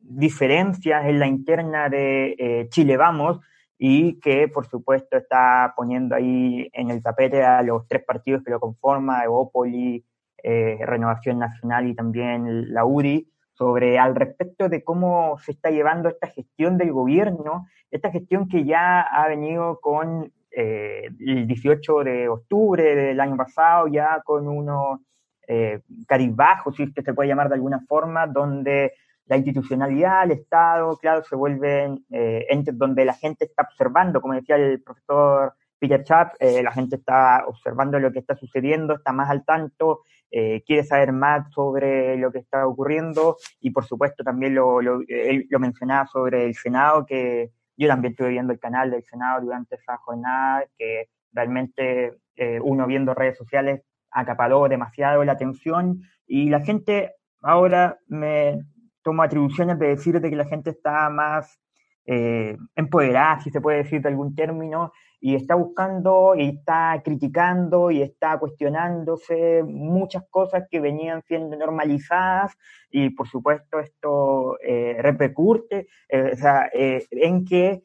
[0.00, 3.40] diferencias en la interna de Chile Vamos,
[3.86, 8.50] y que por supuesto está poniendo ahí en el tapete a los tres partidos que
[8.50, 10.02] lo conforman, Evópoli,
[10.42, 16.08] eh, Renovación Nacional y también la URI, sobre al respecto de cómo se está llevando
[16.08, 22.30] esta gestión del gobierno, esta gestión que ya ha venido con eh, el 18 de
[22.30, 25.00] octubre del año pasado, ya con unos
[25.46, 28.94] eh, caribajos, si es que se puede llamar de alguna forma, donde
[29.26, 34.34] la institucionalidad, el Estado, claro, se vuelven eh, entes donde la gente está observando, como
[34.34, 39.12] decía el profesor Peter Chap, eh, la gente está observando lo que está sucediendo, está
[39.12, 44.24] más al tanto, eh, quiere saber más sobre lo que está ocurriendo y por supuesto
[44.24, 48.58] también lo, lo, él lo mencionaba sobre el Senado, que yo también estuve viendo el
[48.58, 55.24] canal del Senado durante esa jornada, que realmente eh, uno viendo redes sociales acaparó demasiado
[55.24, 58.60] la atención y la gente ahora me,
[59.04, 61.60] tomo atribuciones de decir de que la gente está más
[62.06, 67.90] eh, empoderada, si se puede decir de algún término, y está buscando y está criticando
[67.90, 72.52] y está cuestionándose muchas cosas que venían siendo normalizadas
[72.90, 77.82] y por supuesto esto eh, repercute eh, en que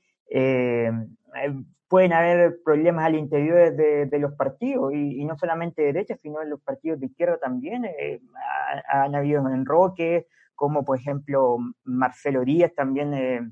[1.88, 6.50] pueden haber problemas al interior de, los partidos y, no solamente de derecha, sino en
[6.50, 7.86] los partidos de izquierda también.
[8.90, 10.26] han habido enroques,
[10.60, 13.50] como por ejemplo Marcelo Díaz, también eh,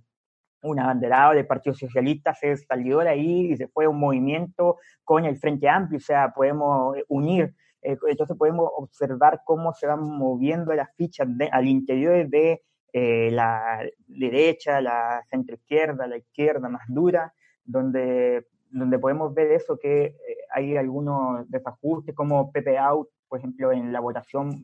[0.61, 5.23] un abanderado del Partido Socialista, se salió de ahí y se fue un movimiento con
[5.23, 10.73] el Frente Amplio, o sea, podemos unir, eh, entonces podemos observar cómo se van moviendo
[10.73, 16.83] las fichas de, al interior de eh, la derecha, la centro izquierda, la izquierda más
[16.89, 20.15] dura, donde donde podemos ver eso, que eh,
[20.51, 24.61] hay algunos desajustes, como Pepe Out, por ejemplo, en la votación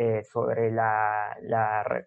[0.00, 1.36] eh, sobre la,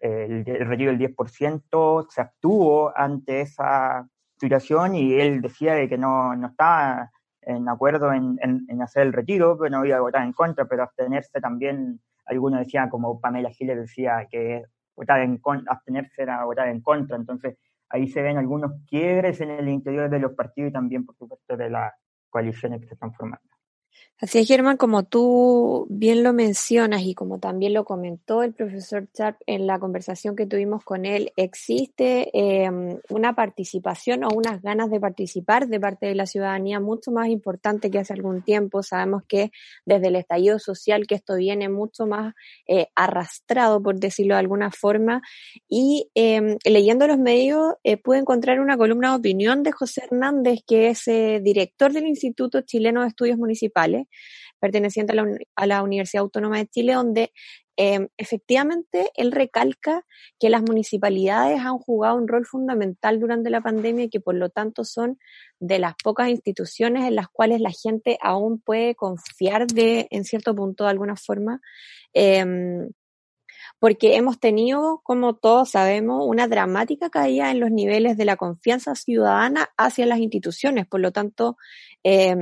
[0.00, 4.08] el, el retiro del 10%, se actuó ante esa
[4.40, 7.10] situación y él decía de que no, no estaba
[7.42, 10.84] en acuerdo en, en, hacer el retiro, pero no iba a votar en contra, pero
[10.84, 14.64] abstenerse también, algunos decían, como Pamela Giles decía, que
[14.96, 17.58] votar en abstenerse era votar en contra, entonces
[17.90, 21.58] ahí se ven algunos quiebres en el interior de los partidos y también, por supuesto,
[21.58, 21.92] de las
[22.30, 23.51] coaliciones que se están formando.
[24.22, 29.08] Así es, Germán, como tú bien lo mencionas y como también lo comentó el profesor
[29.12, 34.90] Sharp en la conversación que tuvimos con él, existe em, una participación o unas ganas
[34.90, 38.84] de participar de parte de la ciudadanía mucho más importante que hace algún tiempo.
[38.84, 39.50] Sabemos que
[39.86, 42.32] desde el estallido social que esto viene mucho más
[42.68, 45.20] eh, arrastrado, por decirlo de alguna forma,
[45.68, 50.60] y em, leyendo los medios eh, pude encontrar una columna de opinión de José Hernández,
[50.64, 53.72] que es eh, director del Instituto Chileno de Estudios Municipales
[54.62, 55.12] perteneciente
[55.56, 57.32] a la, Universidad Autónoma de Chile, donde
[57.76, 60.04] em, efectivamente él recalca
[60.38, 64.50] que las municipalidades han jugado un rol fundamental durante la pandemia y que por lo
[64.50, 65.18] tanto son
[65.58, 70.54] de las pocas instituciones en las cuales la gente aún puede confiar de, en cierto
[70.54, 71.60] punto, de alguna forma.
[72.12, 72.88] Em,
[73.80, 78.94] porque hemos tenido, como todos sabemos, una dramática caída en los niveles de la confianza
[78.94, 80.86] ciudadana hacia las instituciones.
[80.86, 81.56] Por lo tanto,
[82.04, 82.36] eh,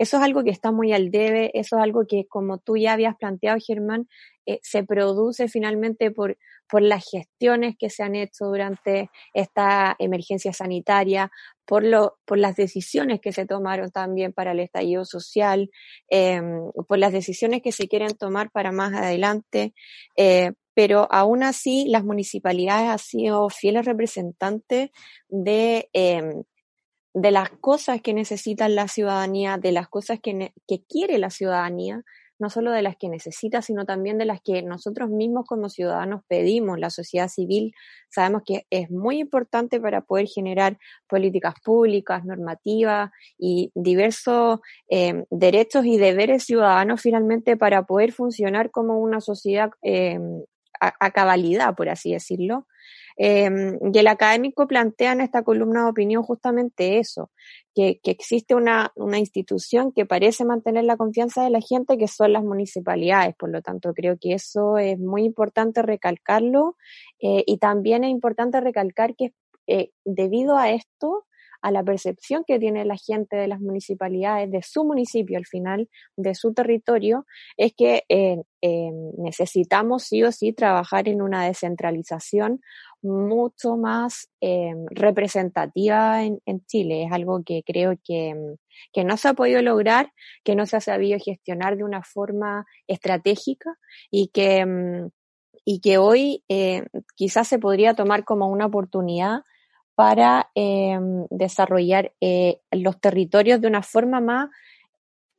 [0.00, 2.94] eso es algo que está muy al debe, eso es algo que, como tú ya
[2.94, 4.08] habías planteado, Germán,
[4.46, 10.54] eh, se produce finalmente por, por las gestiones que se han hecho durante esta emergencia
[10.54, 11.30] sanitaria,
[11.66, 15.70] por, lo, por las decisiones que se tomaron también para el estallido social,
[16.08, 19.74] em, por las decisiones que se quieren tomar para más adelante.
[20.16, 24.88] Eh, pero aún así las municipalidades han sido fieles representantes
[25.28, 26.44] de, em,
[27.14, 32.04] de las cosas que necesita la ciudadanía, de las cosas que, que quiere la ciudadanía,
[32.40, 36.22] no solo de las que necesita, sino también de las que nosotros mismos como ciudadanos
[36.26, 36.80] pedimos.
[36.80, 37.74] La sociedad civil
[38.08, 45.84] sabemos que es muy importante para poder generar políticas públicas, normativas y diversos eh, derechos
[45.84, 50.18] y deberes ciudadanos finalmente para poder funcionar como una sociedad eh,
[50.80, 52.66] a, cabalidad, por así decirlo.
[53.16, 57.30] Em, y el académico plantea en esta columna de opinión justamente eso,
[57.74, 62.44] que, existe una, institución que parece mantener la confianza de la gente, que son las
[62.44, 63.34] municipalidades.
[63.36, 66.76] Por lo tanto, creo que eso es muy importante recalcarlo
[67.20, 69.32] eh, y también es importante recalcar que
[69.66, 71.26] eh, debido a esto,
[71.62, 75.88] a la percepción que tiene la gente de las municipalidades, de su municipio al final,
[76.16, 82.60] de su territorio, es que eh, eh, necesitamos sí o sí trabajar en una descentralización
[83.02, 87.04] mucho más eh, representativa en, Chile.
[87.04, 88.34] Es algo que creo que,
[88.92, 90.12] que, no se ha podido lograr,
[90.44, 93.76] que no se ha sabido gestionar de una forma estratégica
[94.10, 95.10] y que, mm,
[95.64, 96.42] y que hoy
[97.14, 99.42] quizás se podría tomar como una oportunidad
[100.00, 104.48] para em, desarrollar eh, los territorios de una forma más,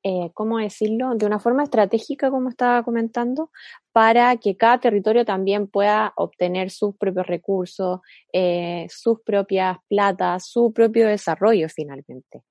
[0.03, 3.51] eh, ¿cómo decirlo?, de una forma estratégica, como estaba comentando,
[3.91, 7.99] para que cada territorio también pueda obtener sus propios recursos,
[8.33, 12.41] eh, sus propias platas, su propio desarrollo finalmente.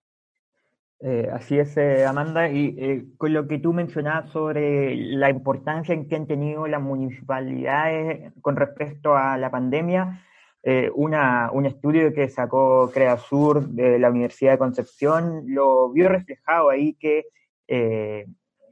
[1.32, 6.26] así es, Amanda, y con lo que tú mencionabas sobre la importancia en que han
[6.26, 10.20] tenido las municipalidades con respecto a la pandemia,
[10.62, 16.68] eh, una, un estudio que sacó Creasur de la Universidad de Concepción lo vio reflejado
[16.68, 17.24] ahí que
[17.70, 18.26] eh,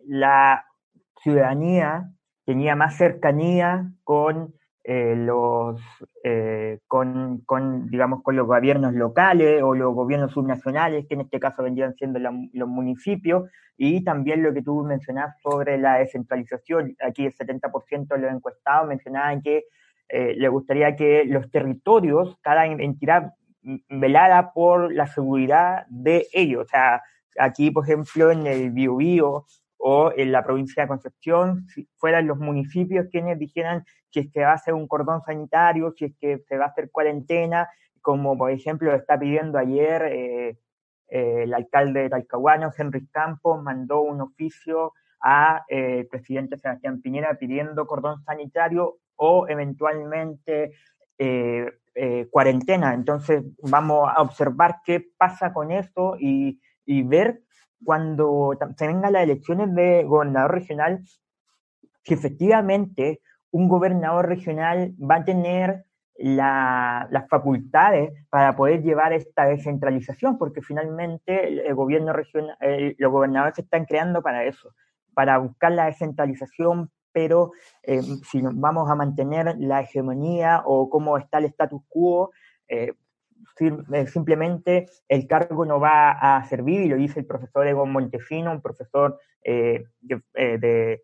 [0.06, 0.64] la
[1.22, 2.10] ciudadanía
[2.44, 5.80] tenía más cercanía con eh, los
[6.86, 11.62] con, con, digamos con los gobiernos locales o los gobiernos subnacionales que en este caso
[11.62, 17.34] vendrían siendo los municipios y también lo que tú mencionabas sobre la descentralización aquí el
[17.34, 19.64] 70% de los encuestados mencionaban que
[20.08, 23.34] eh, le gustaría que los territorios, cada entidad
[23.90, 26.62] velara por la seguridad de ellos.
[26.62, 27.02] O sea,
[27.38, 29.46] aquí, por ejemplo, en el Biobío
[29.78, 34.40] o en la provincia de Concepción, si fueran los municipios quienes dijeran si es que
[34.40, 37.68] va a ser un cordón sanitario, si es que se va a hacer cuarentena,
[38.00, 40.58] como por ejemplo está pidiendo ayer eh,
[41.08, 47.34] eh, el alcalde de Talcahuano, Henry Campos, mandó un oficio a el presidente Sebastián Piñera
[47.34, 50.72] pidiendo cordón sanitario o eventualmente
[51.18, 52.94] eh, eh, cuarentena.
[52.94, 56.60] Entonces vamos a observar qué pasa con esto y,
[57.02, 57.42] ver
[57.84, 61.00] cuando se vengan las elecciones de gobernador regional,
[62.02, 63.20] si efectivamente
[63.50, 65.84] un gobernador regional va a tener
[66.18, 72.56] las facultades para poder llevar esta descentralización, porque finalmente gobierno regional,
[72.98, 74.74] los gobernadores se están creando para eso,
[75.14, 81.38] para buscar la descentralización, pero eh, si vamos a mantener la hegemonía o cómo está
[81.38, 82.32] el status quo,
[82.68, 82.94] eh,
[84.06, 88.62] simplemente el cargo no va a servir, y lo dice el profesor Egon Montefino, un
[88.62, 91.02] profesor de,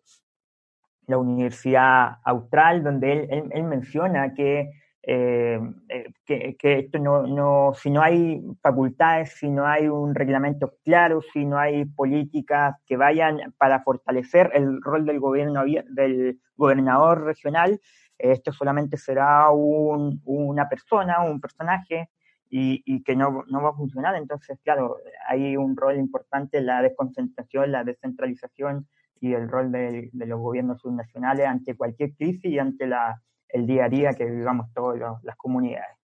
[1.07, 4.71] la Universidad Austral, donde él menciona que
[5.07, 5.59] eh,
[5.89, 11.21] eh, que, esto no, no, si no hay facultades, si no hay un reglamento claro,
[11.31, 17.79] si no hay políticas que vayan para fortalecer el rol del gobierno del gobernador regional,
[18.17, 22.09] esto solamente será un, una persona, un personaje
[22.49, 24.15] y, y que no, no, va a funcionar.
[24.15, 28.87] Entonces, claro, hay un rol importante la desconcentración, la descentralización
[29.19, 33.65] y el rol de, de los gobiernos subnacionales ante cualquier crisis y ante la el
[33.67, 35.97] día a día que vivamos todas las comunidades.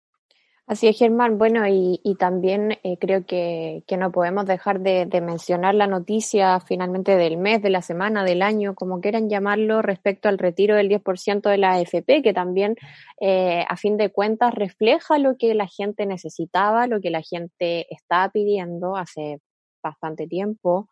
[0.71, 1.37] Así es, Germán.
[1.37, 7.39] Bueno, y, también eh, creo que, no podemos dejar de, mencionar la noticia finalmente del
[7.39, 11.59] mes, de la semana, del año, como quieran llamarlo, respecto al retiro del 10% de
[11.59, 12.77] la AFP, que también,
[13.21, 17.93] eh, a fin de cuentas, refleja lo que la gente necesitaba, lo que la gente
[17.93, 19.41] estaba pidiendo hace
[19.83, 20.89] bastante tiempo.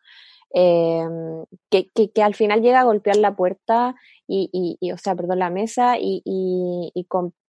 [0.55, 1.07] Eh,
[1.71, 3.95] que, que, al final llega a golpear la puerta
[4.27, 4.51] y,
[4.81, 7.05] y, o sea, perdón, la mesa y, y, y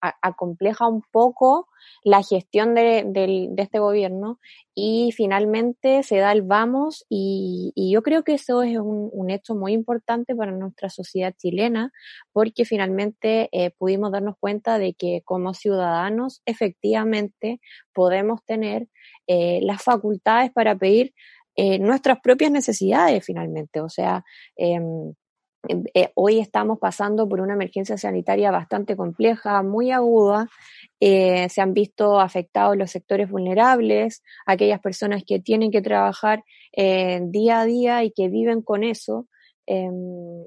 [0.00, 1.68] acompleja un poco
[2.04, 4.38] la gestión de, de, este gobierno
[4.74, 9.54] y finalmente se da el vamos y, yo creo que eso es un, un, hecho
[9.54, 11.92] muy importante para nuestra sociedad chilena
[12.32, 17.60] porque finalmente eh, pudimos darnos cuenta de que como ciudadanos efectivamente
[17.92, 18.88] podemos tener
[19.26, 21.14] eh, las facultades para pedir
[21.56, 23.80] eh, nuestras propias necesidades finalmente.
[23.80, 24.24] O sea,
[24.56, 25.14] em,
[25.68, 30.48] eh, hoy estamos pasando por una emergencia sanitaria bastante compleja, muy aguda.
[31.00, 37.60] Eh, se han visto afectados los sectores vulnerables, aquellas personas que tienen que trabajar día
[37.60, 39.26] a día y que viven con eso.
[39.66, 40.44] Em,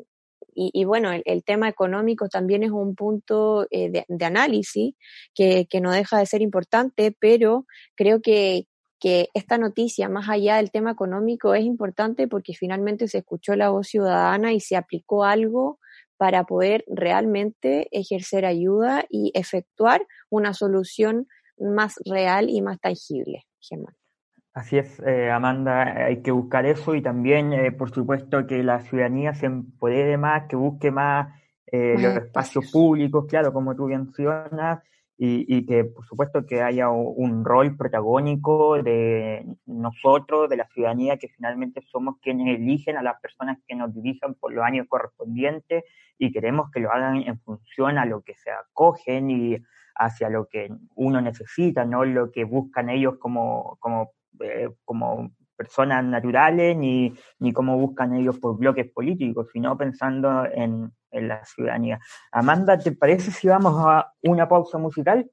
[0.55, 4.93] y, bueno, el, tema económico también es un punto de, análisis
[5.33, 8.67] que, no deja de ser importante, pero creo que,
[9.03, 13.69] que esta noticia, más allá del tema económico, es importante porque finalmente se escuchó la
[13.69, 15.77] voz ciudadana y se aplicó algo
[16.15, 21.27] para poder realmente ejercer ayuda y efectuar una solución
[21.59, 23.93] más real y más tangible, Germán.
[24.53, 28.79] Así es, eh, Amanda, hay que buscar eso y también, eh, por supuesto, que la
[28.79, 31.27] ciudadanía se empodere más, que busque más
[31.67, 34.79] eh, los espacios públicos, claro, como tú mencionas,
[35.17, 41.29] y, que por supuesto que haya un rol protagónico de nosotros, de la ciudadanía, que
[41.29, 45.83] finalmente somos quienes eligen a las personas que nos dirijan por los años correspondientes
[46.17, 49.57] y queremos que lo hagan en función a lo que se acogen y
[49.95, 56.03] hacia lo que uno necesita, no lo que buscan ellos como, como, eh, como personas
[56.03, 61.99] naturales ni, ni cómo buscan ellos por bloques políticos, sino pensando en, en la ciudadanía.
[62.31, 65.29] Amanda, ¿te parece si vamos a una pausa musical?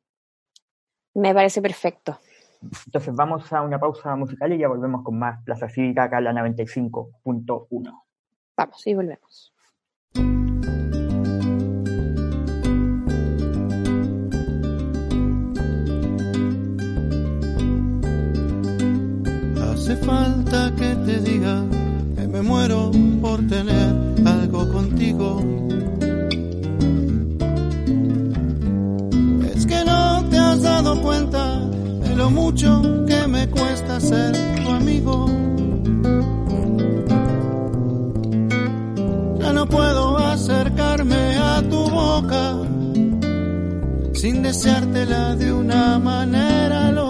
[1.15, 2.19] Me parece perfecto.
[2.87, 6.25] Entonces vamos a una pausa musical y ya volvemos con más Plaza Cívica acá en
[6.25, 8.03] la 95.1.
[8.57, 9.55] Vamos y volvemos.
[19.91, 21.65] Hace falta que te diga
[22.15, 23.93] que me muero por tener
[24.25, 25.43] algo contigo
[31.03, 31.59] cuenta
[32.05, 34.33] de lo mucho que me cuesta ser
[34.63, 35.27] tu amigo.
[39.41, 42.59] Ya no puedo acercarme a tu boca
[44.13, 47.10] sin deseártela de una manera loca.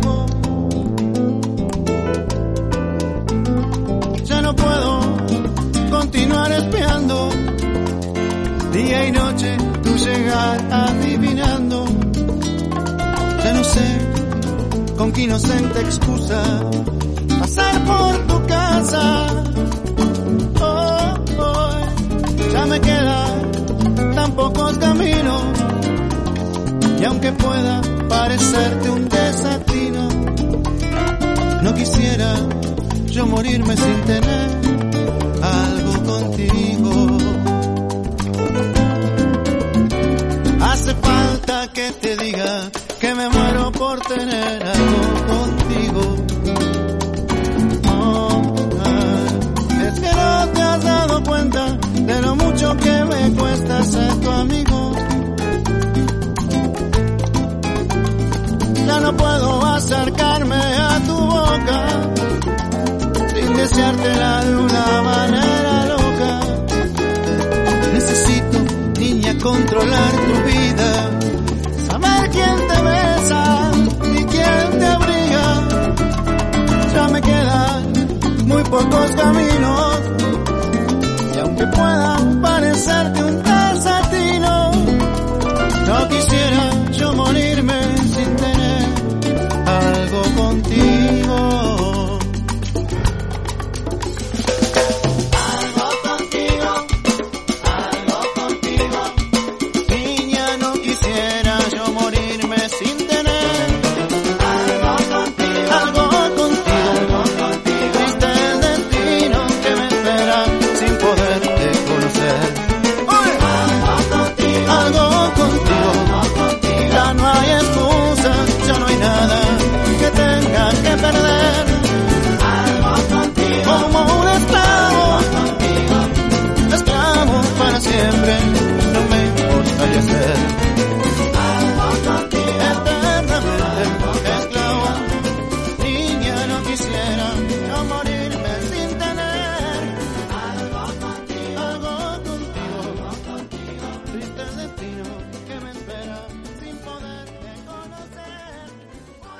[10.31, 11.85] Adivinando.
[13.43, 13.85] Ya no sé
[14.97, 16.41] con qué inocente excusa
[17.39, 19.27] pasar por tu casa.
[20.61, 23.51] Oh, oh, ya me quedan
[24.15, 25.43] tan pocos caminos
[26.99, 30.09] y aunque pueda parecerte un desatino,
[31.63, 32.35] No quisiera
[33.07, 34.49] yo morirme sin tener
[35.41, 37.10] algo contigo.
[41.73, 42.69] Que te diga
[42.99, 46.15] que me muero por tener algo contigo.
[47.89, 48.41] Oh,
[49.87, 54.31] es que no te has dado cuenta de lo mucho que me cuesta ser tu
[54.31, 54.91] amigo.
[58.87, 61.85] Ya no puedo acercarme a tu boca
[63.33, 66.39] sin deseártela de una manera loca.
[67.93, 68.57] Necesito,
[68.99, 70.40] niña, controlar tu
[78.83, 79.99] pocos caminos.
[81.35, 83.50] Y aunque puedan parecerte un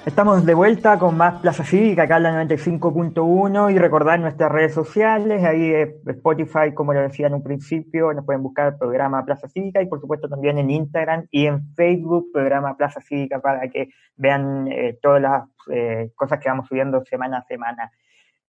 [0.04, 4.74] Estamos de vuelta con más Plaza Cívica, acá en la 95.1 y recordar nuestras redes
[4.74, 9.47] sociales, ahí es Spotify, como lo decía en un principio, nos pueden buscar programa Plaza
[9.47, 13.89] Cívica y por supuesto también en Instagram y en Facebook, programa Plaza Cívica, para que
[14.16, 17.91] vean eh, todas las eh, cosas que vamos subiendo semana a semana.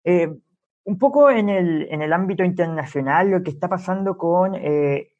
[0.03, 0.29] Eh,
[0.83, 5.11] un poco en el, en el ámbito internacional, lo que está pasando con eh,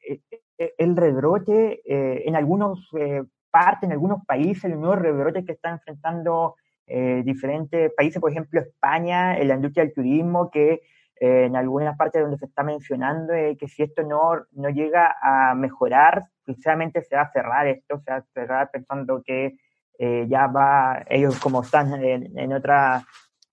[0.58, 5.52] eh, el rebrote eh, en algunos eh, partes, en algunos países, el nuevo rebrote que
[5.52, 10.82] están enfrentando eh, diferentes países, por ejemplo España, en la industria del turismo, que
[11.20, 15.16] eh, en algunas partes donde se está mencionando eh, que si esto no, no llega
[15.20, 19.56] a mejorar, sinceramente se va a cerrar esto, se va a cerrar pensando que
[19.98, 23.04] eh, ya va, ellos como están en, otra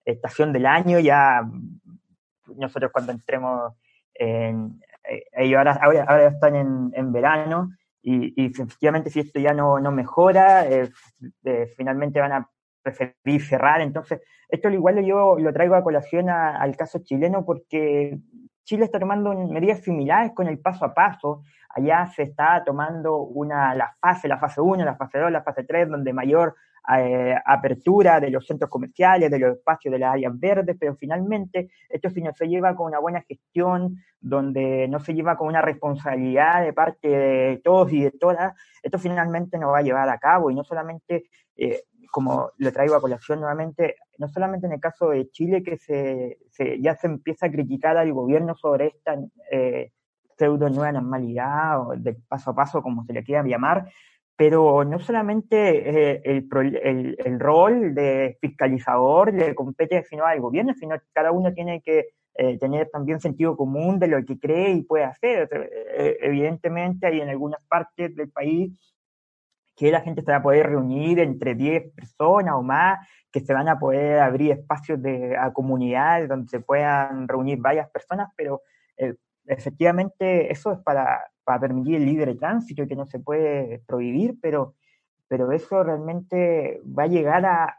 [0.06, 1.42] estación del año, ya
[2.56, 3.74] nosotros cuando entremos
[4.14, 4.80] en,
[5.34, 7.72] ellos ahora, ahora, ahora están en, en verano
[8.08, 10.92] y, y efectivamente si esto ya no, no mejora, eh,
[11.44, 12.50] eh, finalmente van a
[12.84, 13.82] preferir cerrar.
[13.82, 18.20] Entonces, esto igual yo lo traigo a colación a- al caso chileno porque
[18.64, 21.42] Chile está tomando medidas similares con el paso a paso.
[21.70, 25.64] Allá se está tomando una, la fase, la fase 1, la fase 2, la fase
[25.64, 26.56] 3, donde mayor
[26.98, 31.70] eh, apertura de los centros comerciales, de los espacios de las áreas verdes, pero finalmente
[31.90, 35.62] esto si no se lleva con una buena gestión, donde no se lleva con una
[35.62, 40.18] responsabilidad de parte de todos y de todas, esto finalmente no va a llevar a
[40.20, 44.80] cabo y no solamente, eh, como lo traigo a colación nuevamente, no solamente en el
[44.80, 49.18] caso de Chile que se, se ya se empieza a criticar al gobierno sobre esta
[49.52, 49.92] eh,
[50.38, 53.90] pseudo nueva normalidad o del paso a paso, como se le quiera llamar,
[54.38, 56.48] pero no solamente eh, el,
[56.84, 62.10] el, el rol de fiscalizador le compete sino al gobierno, sino cada uno tiene que
[62.36, 65.48] eh, tener también sentido común de lo que cree y puede hacer.
[65.52, 68.78] Eh, evidentemente hay en algunas partes del país
[69.78, 73.54] que la gente se va a poder reunir entre 10 personas o más, que se
[73.54, 78.62] van a poder abrir espacios de a comunidades donde se puedan reunir varias personas, pero
[79.46, 84.38] efectivamente eso es para, para permitir el libre tránsito y que no se puede prohibir,
[84.42, 84.74] pero,
[85.28, 87.78] pero eso realmente va a llegar a,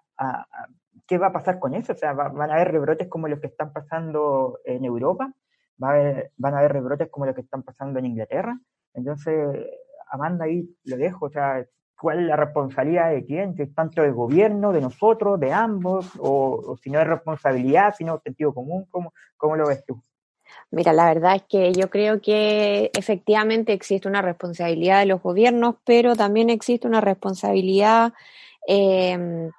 [1.07, 1.93] ¿qué va a pasar con eso?
[1.93, 5.33] O sea, va- van a haber rebrotes como los que están pasando en Europa,
[5.79, 8.59] van a haber rebrotes como los que están pasando en Inglaterra.
[8.95, 9.67] Entonces,
[10.11, 11.67] Amanda, ahí lo dejo, o sea,
[12.01, 13.55] ¿cuál es la responsabilidad de quién?
[13.55, 16.13] ¿Que es tanto del gobierno, de nosotros, de ambos?
[16.19, 19.85] O, o si no es responsabilidad, si no es sentido común, ¿cómo, cómo lo ves
[19.85, 20.01] tú?
[20.71, 25.77] Mira, la verdad es que yo creo que efectivamente existe una responsabilidad de los gobiernos,
[25.85, 28.13] pero también existe una responsabilidad
[28.69, 29.53] de,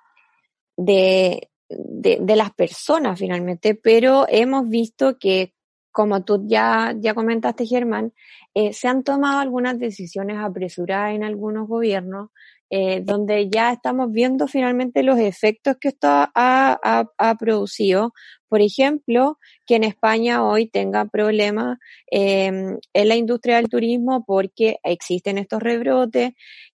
[0.77, 5.53] de, de las personas finalmente, pero hemos visto que,
[5.91, 8.13] como tú ya, ya comentaste, Germán,
[8.53, 12.29] eh, se han tomado algunas decisiones apresuradas en algunos gobiernos
[12.69, 18.13] eh, donde ya estamos viendo finalmente los efectos que esto ha, ha, ha producido.
[18.49, 21.77] Por ejemplo, que en España hoy tenga problemas
[22.11, 26.31] eh, en la industria del turismo porque existen estos rebrotes,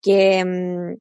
[0.03, 0.97] que, mm,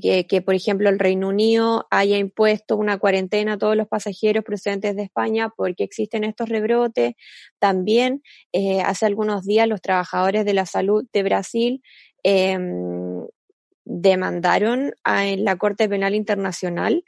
[0.00, 4.44] que, que, por ejemplo, el Reino Unido haya impuesto una cuarentena a todos los pasajeros
[4.44, 7.14] procedentes de España porque existen estos rebrotes.
[7.58, 11.82] También eh, hace algunos días los trabajadores de la salud de Brasil
[12.24, 12.58] eh,
[13.84, 17.04] demandaron a, en la Corte Penal Internacional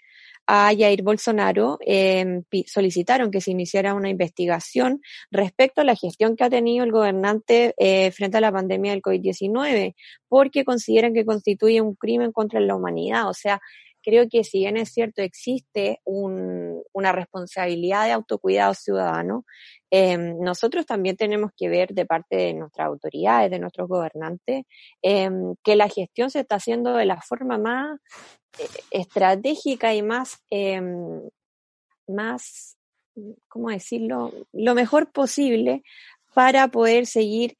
[0.46, 5.00] a Jair Bolsonaro eh, solicitaron que se iniciara una investigación
[5.30, 9.02] respecto a la gestión que ha tenido el gobernante eh, frente a la pandemia del
[9.02, 9.94] COVID-19,
[10.28, 13.28] porque consideran que constituye un crimen contra la humanidad.
[13.28, 13.60] O sea,
[14.02, 19.46] creo que si bien es cierto existe un, una responsabilidad de autocuidado ciudadano,
[19.96, 24.64] eh, nosotros también tenemos que ver de parte de nuestras autoridades, de nuestros gobernantes,
[25.02, 25.30] eh,
[25.62, 28.00] que la gestión se está haciendo de la forma más
[28.58, 30.82] eh, estratégica y más, eh,
[32.08, 32.76] más,
[33.46, 35.84] ¿cómo decirlo?, lo mejor posible
[36.34, 37.56] para poder seguir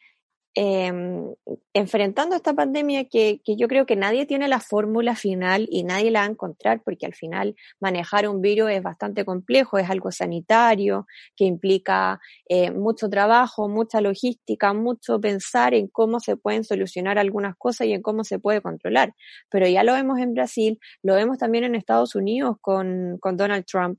[1.75, 6.13] enfrentando esta pandemia que, que, yo creo que nadie tiene la fórmula final y nadie
[6.13, 10.13] la va a encontrar porque al final manejar un virus es bastante complejo, es algo
[10.13, 11.07] sanitario
[11.37, 17.57] que implica eh, mucho trabajo, mucha logística, mucho pensar en cómo se pueden solucionar algunas
[17.57, 19.13] cosas y en cómo se puede controlar.
[19.51, 23.65] Pero ya lo vemos en Brasil, lo vemos también en Estados Unidos con, con Donald
[23.67, 23.99] Trump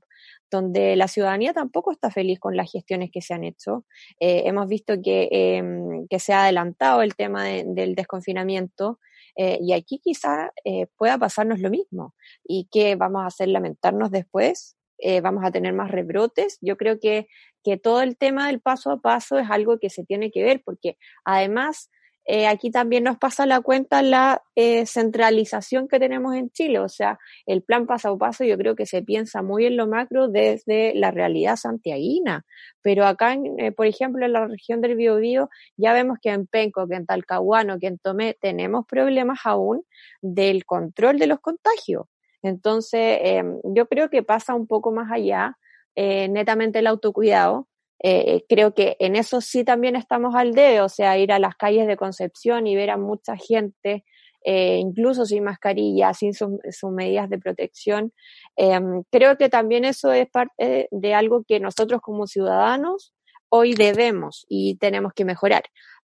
[0.50, 3.84] donde la ciudadanía tampoco está feliz con las gestiones que se han hecho.
[4.20, 5.62] Eh, hemos visto que, eh,
[6.08, 8.98] que, se ha adelantado el tema de, del desconfinamiento
[9.36, 12.14] eh, y aquí quizá eh, pueda pasarnos lo mismo
[12.44, 16.58] y que vamos a hacer lamentarnos después, eh, vamos a tener más rebrotes.
[16.62, 17.28] Yo creo que,
[17.62, 20.62] que todo el tema del paso a paso es algo que se tiene que ver
[20.64, 21.90] porque además
[22.28, 26.88] eh, aquí también nos pasa la cuenta la eh, centralización que tenemos en Chile, o
[26.88, 30.26] sea, el plan paso a paso yo creo que se piensa muy en lo macro
[30.26, 32.44] desde la realidad santiaguina,
[32.82, 36.48] pero acá, en, eh, por ejemplo, en la región del Biobío, ya vemos que en
[36.48, 39.84] Penco, que en Talcahuano, que en Tomé, tenemos problemas aún
[40.20, 42.06] del control de los contagios.
[42.42, 45.56] Entonces, em, yo creo que pasa un poco más allá,
[45.96, 47.68] netamente el autocuidado,
[48.02, 51.56] eh, creo que en eso sí también estamos al debe, o sea, ir a las
[51.56, 54.04] calles de Concepción y ver a mucha gente,
[54.44, 56.50] eh, incluso sin mascarilla, sin sus,
[56.90, 58.12] medidas de protección.
[58.56, 58.78] Eh,
[59.10, 63.14] creo que también eso es parte de algo que nosotros como ciudadanos
[63.48, 65.64] hoy debemos y tenemos que mejorar.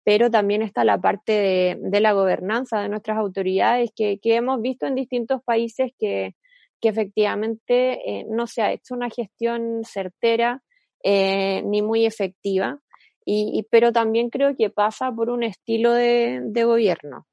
[0.04, 4.62] Pero también está la parte de, de la gobernanza de nuestras autoridades que, que, hemos
[4.62, 6.36] visto en distintos países que,
[6.82, 10.62] que efectivamente eh, no se ha hecho una gestión certera
[11.08, 12.80] eh, ni muy efectiva,
[13.24, 17.28] y, pero también creo que pasa por un estilo de, gobierno.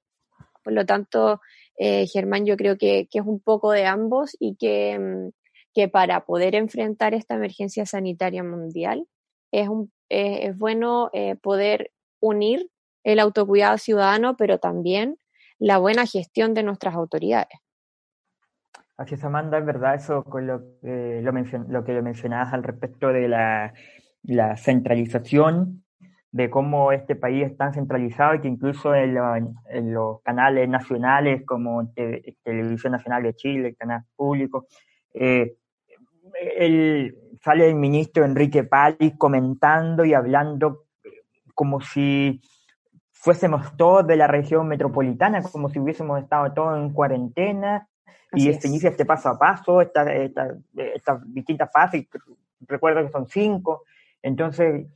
[0.62, 1.40] Por lo tanto,
[1.78, 5.30] eh, Germán, yo creo que, que, es un poco de ambos y que, mm,
[5.72, 9.06] que para poder enfrentar esta emergencia sanitaria mundial
[9.52, 9.68] es,
[10.10, 11.10] eh, es bueno
[11.40, 12.68] poder unir
[13.04, 15.16] el autocuidado ciudadano, pero también
[15.58, 17.61] la buena gestión de nuestras autoridades.
[19.02, 22.62] Así es, Amanda, es verdad eso con lo, eh, lo, mencion lo que mencionabas al
[22.62, 23.74] respecto de la,
[24.22, 25.82] la, centralización,
[26.30, 30.68] de cómo este país es tan centralizado y que incluso en, lo, en los canales
[30.68, 34.68] nacionales como Te Televisión Nacional de Chile, el canal público,
[35.14, 35.56] eh,
[36.56, 40.84] el, sale el ministro Enrique Pali comentando y hablando
[41.56, 42.40] como si
[43.10, 47.88] fuésemos todos de la región metropolitana, como si hubiésemos estado todos en cuarentena,
[48.30, 52.06] Así y se inicia este paso a paso, estas esta, esta distintas fases,
[52.66, 53.84] recuerdo que son cinco,
[54.22, 54.86] entonces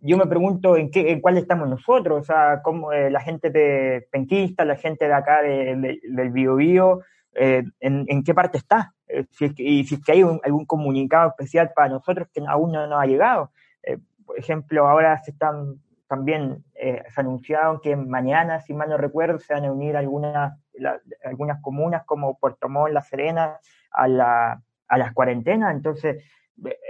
[0.00, 3.50] yo me pregunto en qué en cuál estamos nosotros, o sea, cómo eh, la gente
[3.50, 7.00] de Penquista, la gente de acá de, de, del Biobío,
[7.34, 10.22] eh, en, en, qué parte está, eh, si es que, y si es que hay
[10.22, 13.50] un, algún comunicado especial para nosotros que aún no nos ha llegado.
[13.82, 18.96] Eh, por ejemplo, ahora se están también eh, se anunciaron que mañana, si mal no
[18.96, 23.58] recuerdo, se van a unir algunas, la, algunas comunas como Puerto Montt, La Serena,
[23.90, 25.74] a, la, a las cuarentenas.
[25.74, 26.22] Entonces,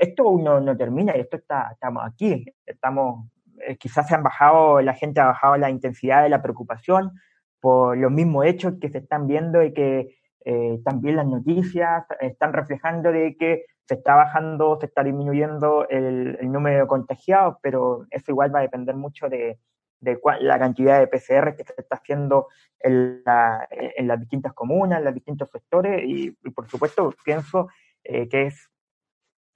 [0.00, 2.44] esto aún no, no termina y esto está, estamos aquí.
[2.66, 3.26] Estamos,
[3.66, 7.12] eh, quizás se han bajado, la gente ha bajado la intensidad de la preocupación
[7.60, 12.52] por los mismos hechos que se están viendo y que eh, también las noticias están
[12.52, 18.06] reflejando de que se está bajando, se está disminuyendo el, el, número de contagiados, pero
[18.10, 19.58] eso igual va a depender mucho de,
[20.04, 22.48] de cuál, la cantidad de PCR que se está haciendo
[22.78, 23.66] en, la,
[23.98, 27.68] las distintas comunas, en los distintos sectores, y, por supuesto pienso
[28.04, 28.70] eh, que es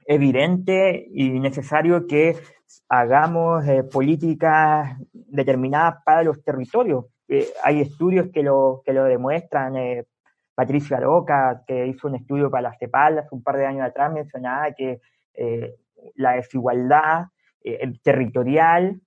[0.06, 2.36] evidente y necesario que
[2.88, 7.04] hagamos eh, políticas determinadas para los territorios,
[7.62, 9.74] hay estudios que lo, que lo demuestran.
[10.54, 14.10] Patricia Loca, que hizo un estudio para las CEPAL hace un par de años atrás,
[14.10, 14.98] mencionaba que
[16.14, 17.26] la desigualdad
[18.02, 18.98] territorial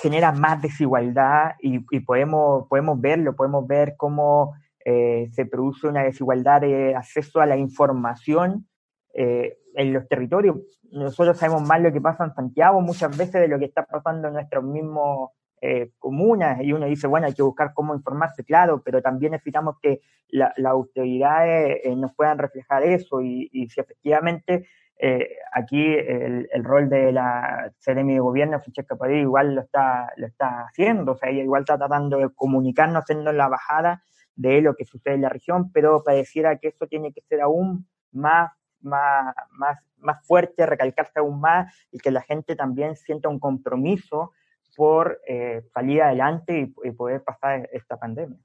[0.00, 4.54] genera más desigualdad y, podemos, podemos verlo, podemos ver cómo
[4.84, 8.66] eh, se produce una desigualdad de acceso a la información
[9.14, 10.56] eh, en los territorios.
[10.90, 14.28] Nosotros sabemos más lo que pasa en Santiago muchas veces de lo que está pasando
[14.28, 15.30] en nuestros mismos
[15.60, 19.76] eh, comunas y uno dice, bueno, hay que buscar cómo informarse, claro, pero también necesitamos
[19.82, 20.00] que
[20.30, 24.68] las autoridades nos puedan reflejar eso y, y si efectivamente
[24.98, 30.26] eh, aquí el, rol de la CDM de gobierno, Francesca Padilla, igual lo está, lo
[30.26, 34.02] está haciendo, o sea, ella igual está tratando de comunicarnos, haciendo la bajada
[34.34, 37.86] de lo que sucede en la región, pero pareciera que eso tiene que ser aún
[38.12, 43.38] más, más, más, más fuerte, recalcarse aún más y que la gente también sienta un
[43.38, 44.32] compromiso
[44.76, 48.38] por eh, salir adelante y poder pasar esta pandemia.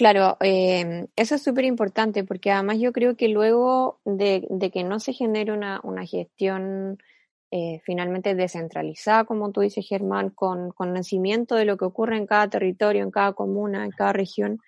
[0.00, 4.98] Claro, eh, eso es súper importante porque además yo creo que luego de, que no
[4.98, 6.96] se genere una, gestión
[7.50, 12.48] eh, finalmente descentralizada, como tú dices, Germán, con conocimiento de lo que ocurre en cada
[12.48, 14.60] territorio, en cada comuna, en cada región,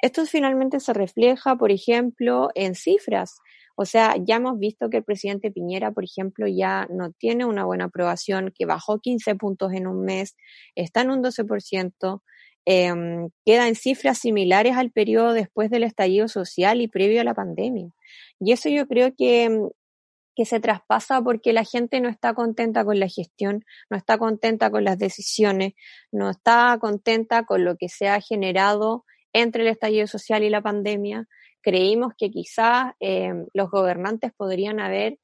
[0.00, 3.38] esto finalmente se refleja, por ejemplo, en cifras.
[3.76, 7.66] O sea, ya hemos visto que el presidente Piñera, por ejemplo, ya no tiene una
[7.66, 10.36] buena aprobación, que bajó 15 puntos en un mes,
[10.74, 12.22] está en un 12%,
[12.66, 12.92] eh,
[13.44, 17.90] queda en cifras similares al periodo después del estallido social y previo a la pandemia.
[18.38, 19.70] Y eso yo creo que, em,
[20.36, 24.70] que se traspasa porque la gente no está contenta con la gestión, no está contenta
[24.70, 25.74] con las decisiones,
[26.12, 30.62] no está contenta con lo que se ha generado entre el estallido social y la
[30.62, 31.26] pandemia.
[31.62, 35.18] Creímos que quizás em, los gobernantes podrían haber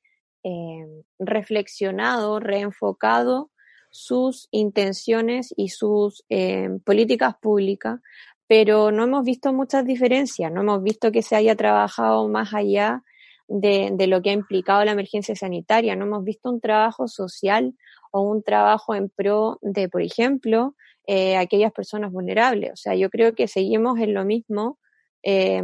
[1.18, 3.50] reflexionado, reenfocado
[3.96, 8.00] sus intenciones y sus eh, políticas públicas,
[8.46, 13.02] pero no hemos visto muchas diferencias, no hemos visto que se haya trabajado más allá
[13.48, 17.74] de, lo que ha implicado la emergencia sanitaria, no hemos visto un trabajo social
[18.12, 20.74] o un trabajo en pro de, por ejemplo,
[21.06, 22.72] eh, aquellas personas vulnerables.
[22.72, 24.78] O sea, yo creo que seguimos en lo mismo,
[25.22, 25.62] eh,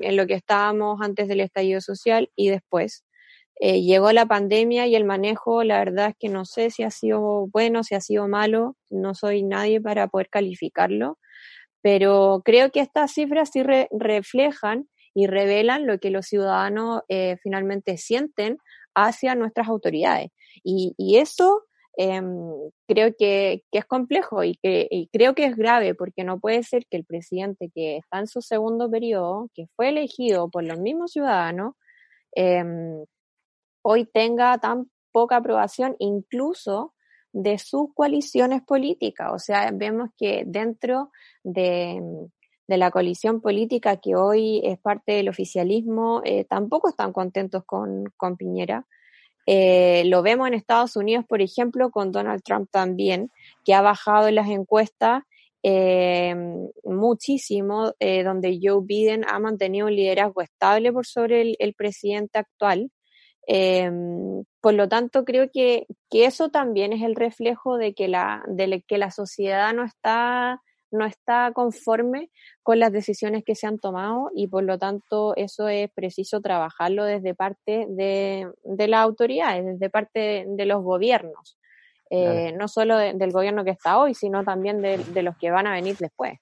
[0.00, 3.04] en lo que estábamos antes del estallido social y después.
[3.64, 6.90] Eh, llegó la pandemia y el manejo, la verdad es que no sé si ha
[6.90, 11.16] sido bueno, si ha sido malo, no soy nadie para poder calificarlo,
[11.80, 17.98] pero creo que estas cifras sí reflejan y revelan lo que los ciudadanos eh, finalmente
[17.98, 18.58] sienten
[18.96, 20.32] hacia nuestras autoridades.
[20.64, 21.62] Y, eso
[21.96, 22.26] em,
[22.88, 26.84] creo que, es complejo y, que, y creo que es grave porque no puede ser
[26.90, 31.12] que el presidente que está en su segundo periodo, que fue elegido por los mismos
[31.12, 31.74] ciudadanos,
[32.34, 33.04] em,
[33.82, 36.94] hoy tenga tan poca aprobación incluso
[37.32, 39.30] de sus coaliciones políticas.
[39.32, 41.10] O sea, vemos que dentro
[41.42, 42.00] de,
[42.68, 48.04] la coalición política que hoy es parte del oficialismo, eh, tampoco están contentos con,
[48.38, 48.86] Piñera.
[49.44, 53.30] Eh, lo vemos en Estados Unidos, por ejemplo, con Donald Trump también,
[53.64, 55.22] que ha bajado en las encuestas
[55.64, 56.34] eh,
[56.84, 57.92] muchísimo,
[58.24, 62.90] donde Joe Biden ha mantenido un liderazgo estable por sobre el presidente actual.
[63.46, 68.44] Em, por lo tanto, creo que, que, eso también es el reflejo de que la,
[68.46, 70.62] de que la sociedad no está,
[70.92, 72.30] no está conforme
[72.62, 77.04] con las decisiones que se han tomado y por lo tanto eso es preciso trabajarlo
[77.04, 81.58] desde parte de, de las autoridades, desde parte de, los gobiernos.
[82.10, 85.66] Eh, no solo del gobierno que está hoy, sino también de, de, los que van
[85.66, 86.38] a venir después.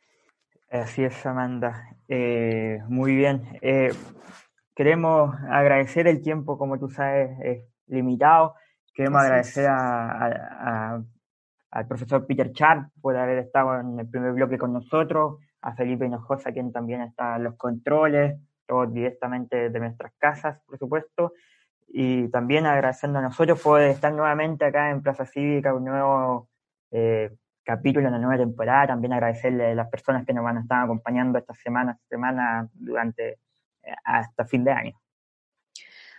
[0.69, 1.97] Así es, Amanda.
[2.09, 3.43] Eh, muy bien.
[3.63, 3.93] Eh,
[4.81, 8.55] Queremos agradecer el tiempo, como tú sabes, es limitado.
[8.95, 11.05] Queremos agradecer al
[11.87, 16.51] profesor Peter Char por haber estado en el primer bloque con nosotros, a Felipe Hinojosa,
[16.53, 21.35] quien también está en los controles, todos directamente de nuestras casas, por supuesto.
[21.89, 26.49] Y también agradeciendo a nosotros por estar nuevamente acá en Plaza Cívica, un nuevo
[26.91, 28.87] eh, capítulo en la nueva temporada.
[28.87, 33.41] También agradecerle a las personas que nos van a estar acompañando esta semana, semana durante
[34.05, 35.01] hasta fin de año.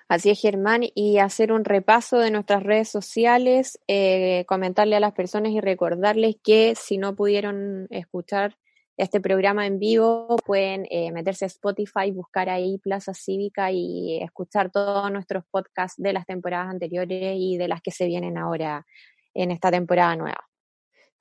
[0.08, 5.14] Así es, Germán, y hacer un repaso de nuestras redes sociales, eh, comentarle a las
[5.14, 8.58] personas y recordarles que si no pudieron escuchar
[8.98, 14.70] este programa en vivo, pueden eh, meterse a Spotify, buscar ahí Plaza Cívica y escuchar
[14.70, 18.86] todos nuestros podcasts de las temporadas anteriores y de las que se vienen ahora
[19.34, 20.46] en esta temporada nueva.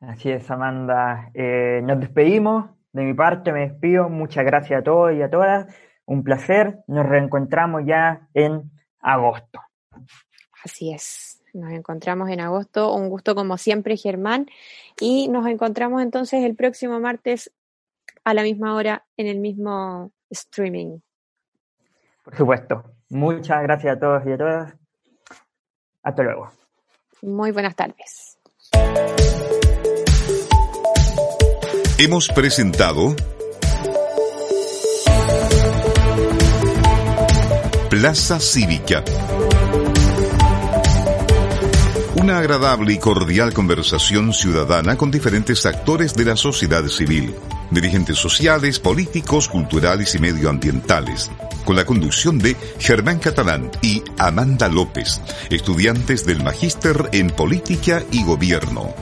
[0.01, 1.30] Así es, Amanda.
[1.34, 2.70] Eh, nos despedimos.
[2.92, 4.09] De mi parte, me despido.
[4.09, 5.72] Muchas gracias a todos y a todas.
[6.11, 9.61] Un placer, nos reencontramos ya en agosto.
[10.64, 11.40] Así es.
[11.54, 12.92] Nos encontramos en agosto.
[12.92, 14.46] Un gusto como siempre, Germán.
[14.98, 17.52] Y nos encontramos entonces el próximo martes
[18.24, 20.98] a la misma hora en el mismo streaming.
[22.24, 22.92] Por supuesto.
[23.11, 24.74] Muchas gracias a todos y a todas.
[26.02, 26.50] Hasta luego.
[27.22, 28.36] Muy buenas tardes.
[32.00, 33.14] Hemos presentado
[38.01, 39.05] Plaza Cívica.
[42.14, 47.34] Una agradable y cordial conversación ciudadana con diferentes actores de la sociedad civil,
[47.70, 51.30] dirigentes sociales, políticos, culturales y medioambientales,
[51.66, 55.20] con la conducción de Germán Catalán y Amanda López,
[55.51, 58.94] estudiantes del Magíster en Política y Gobierno.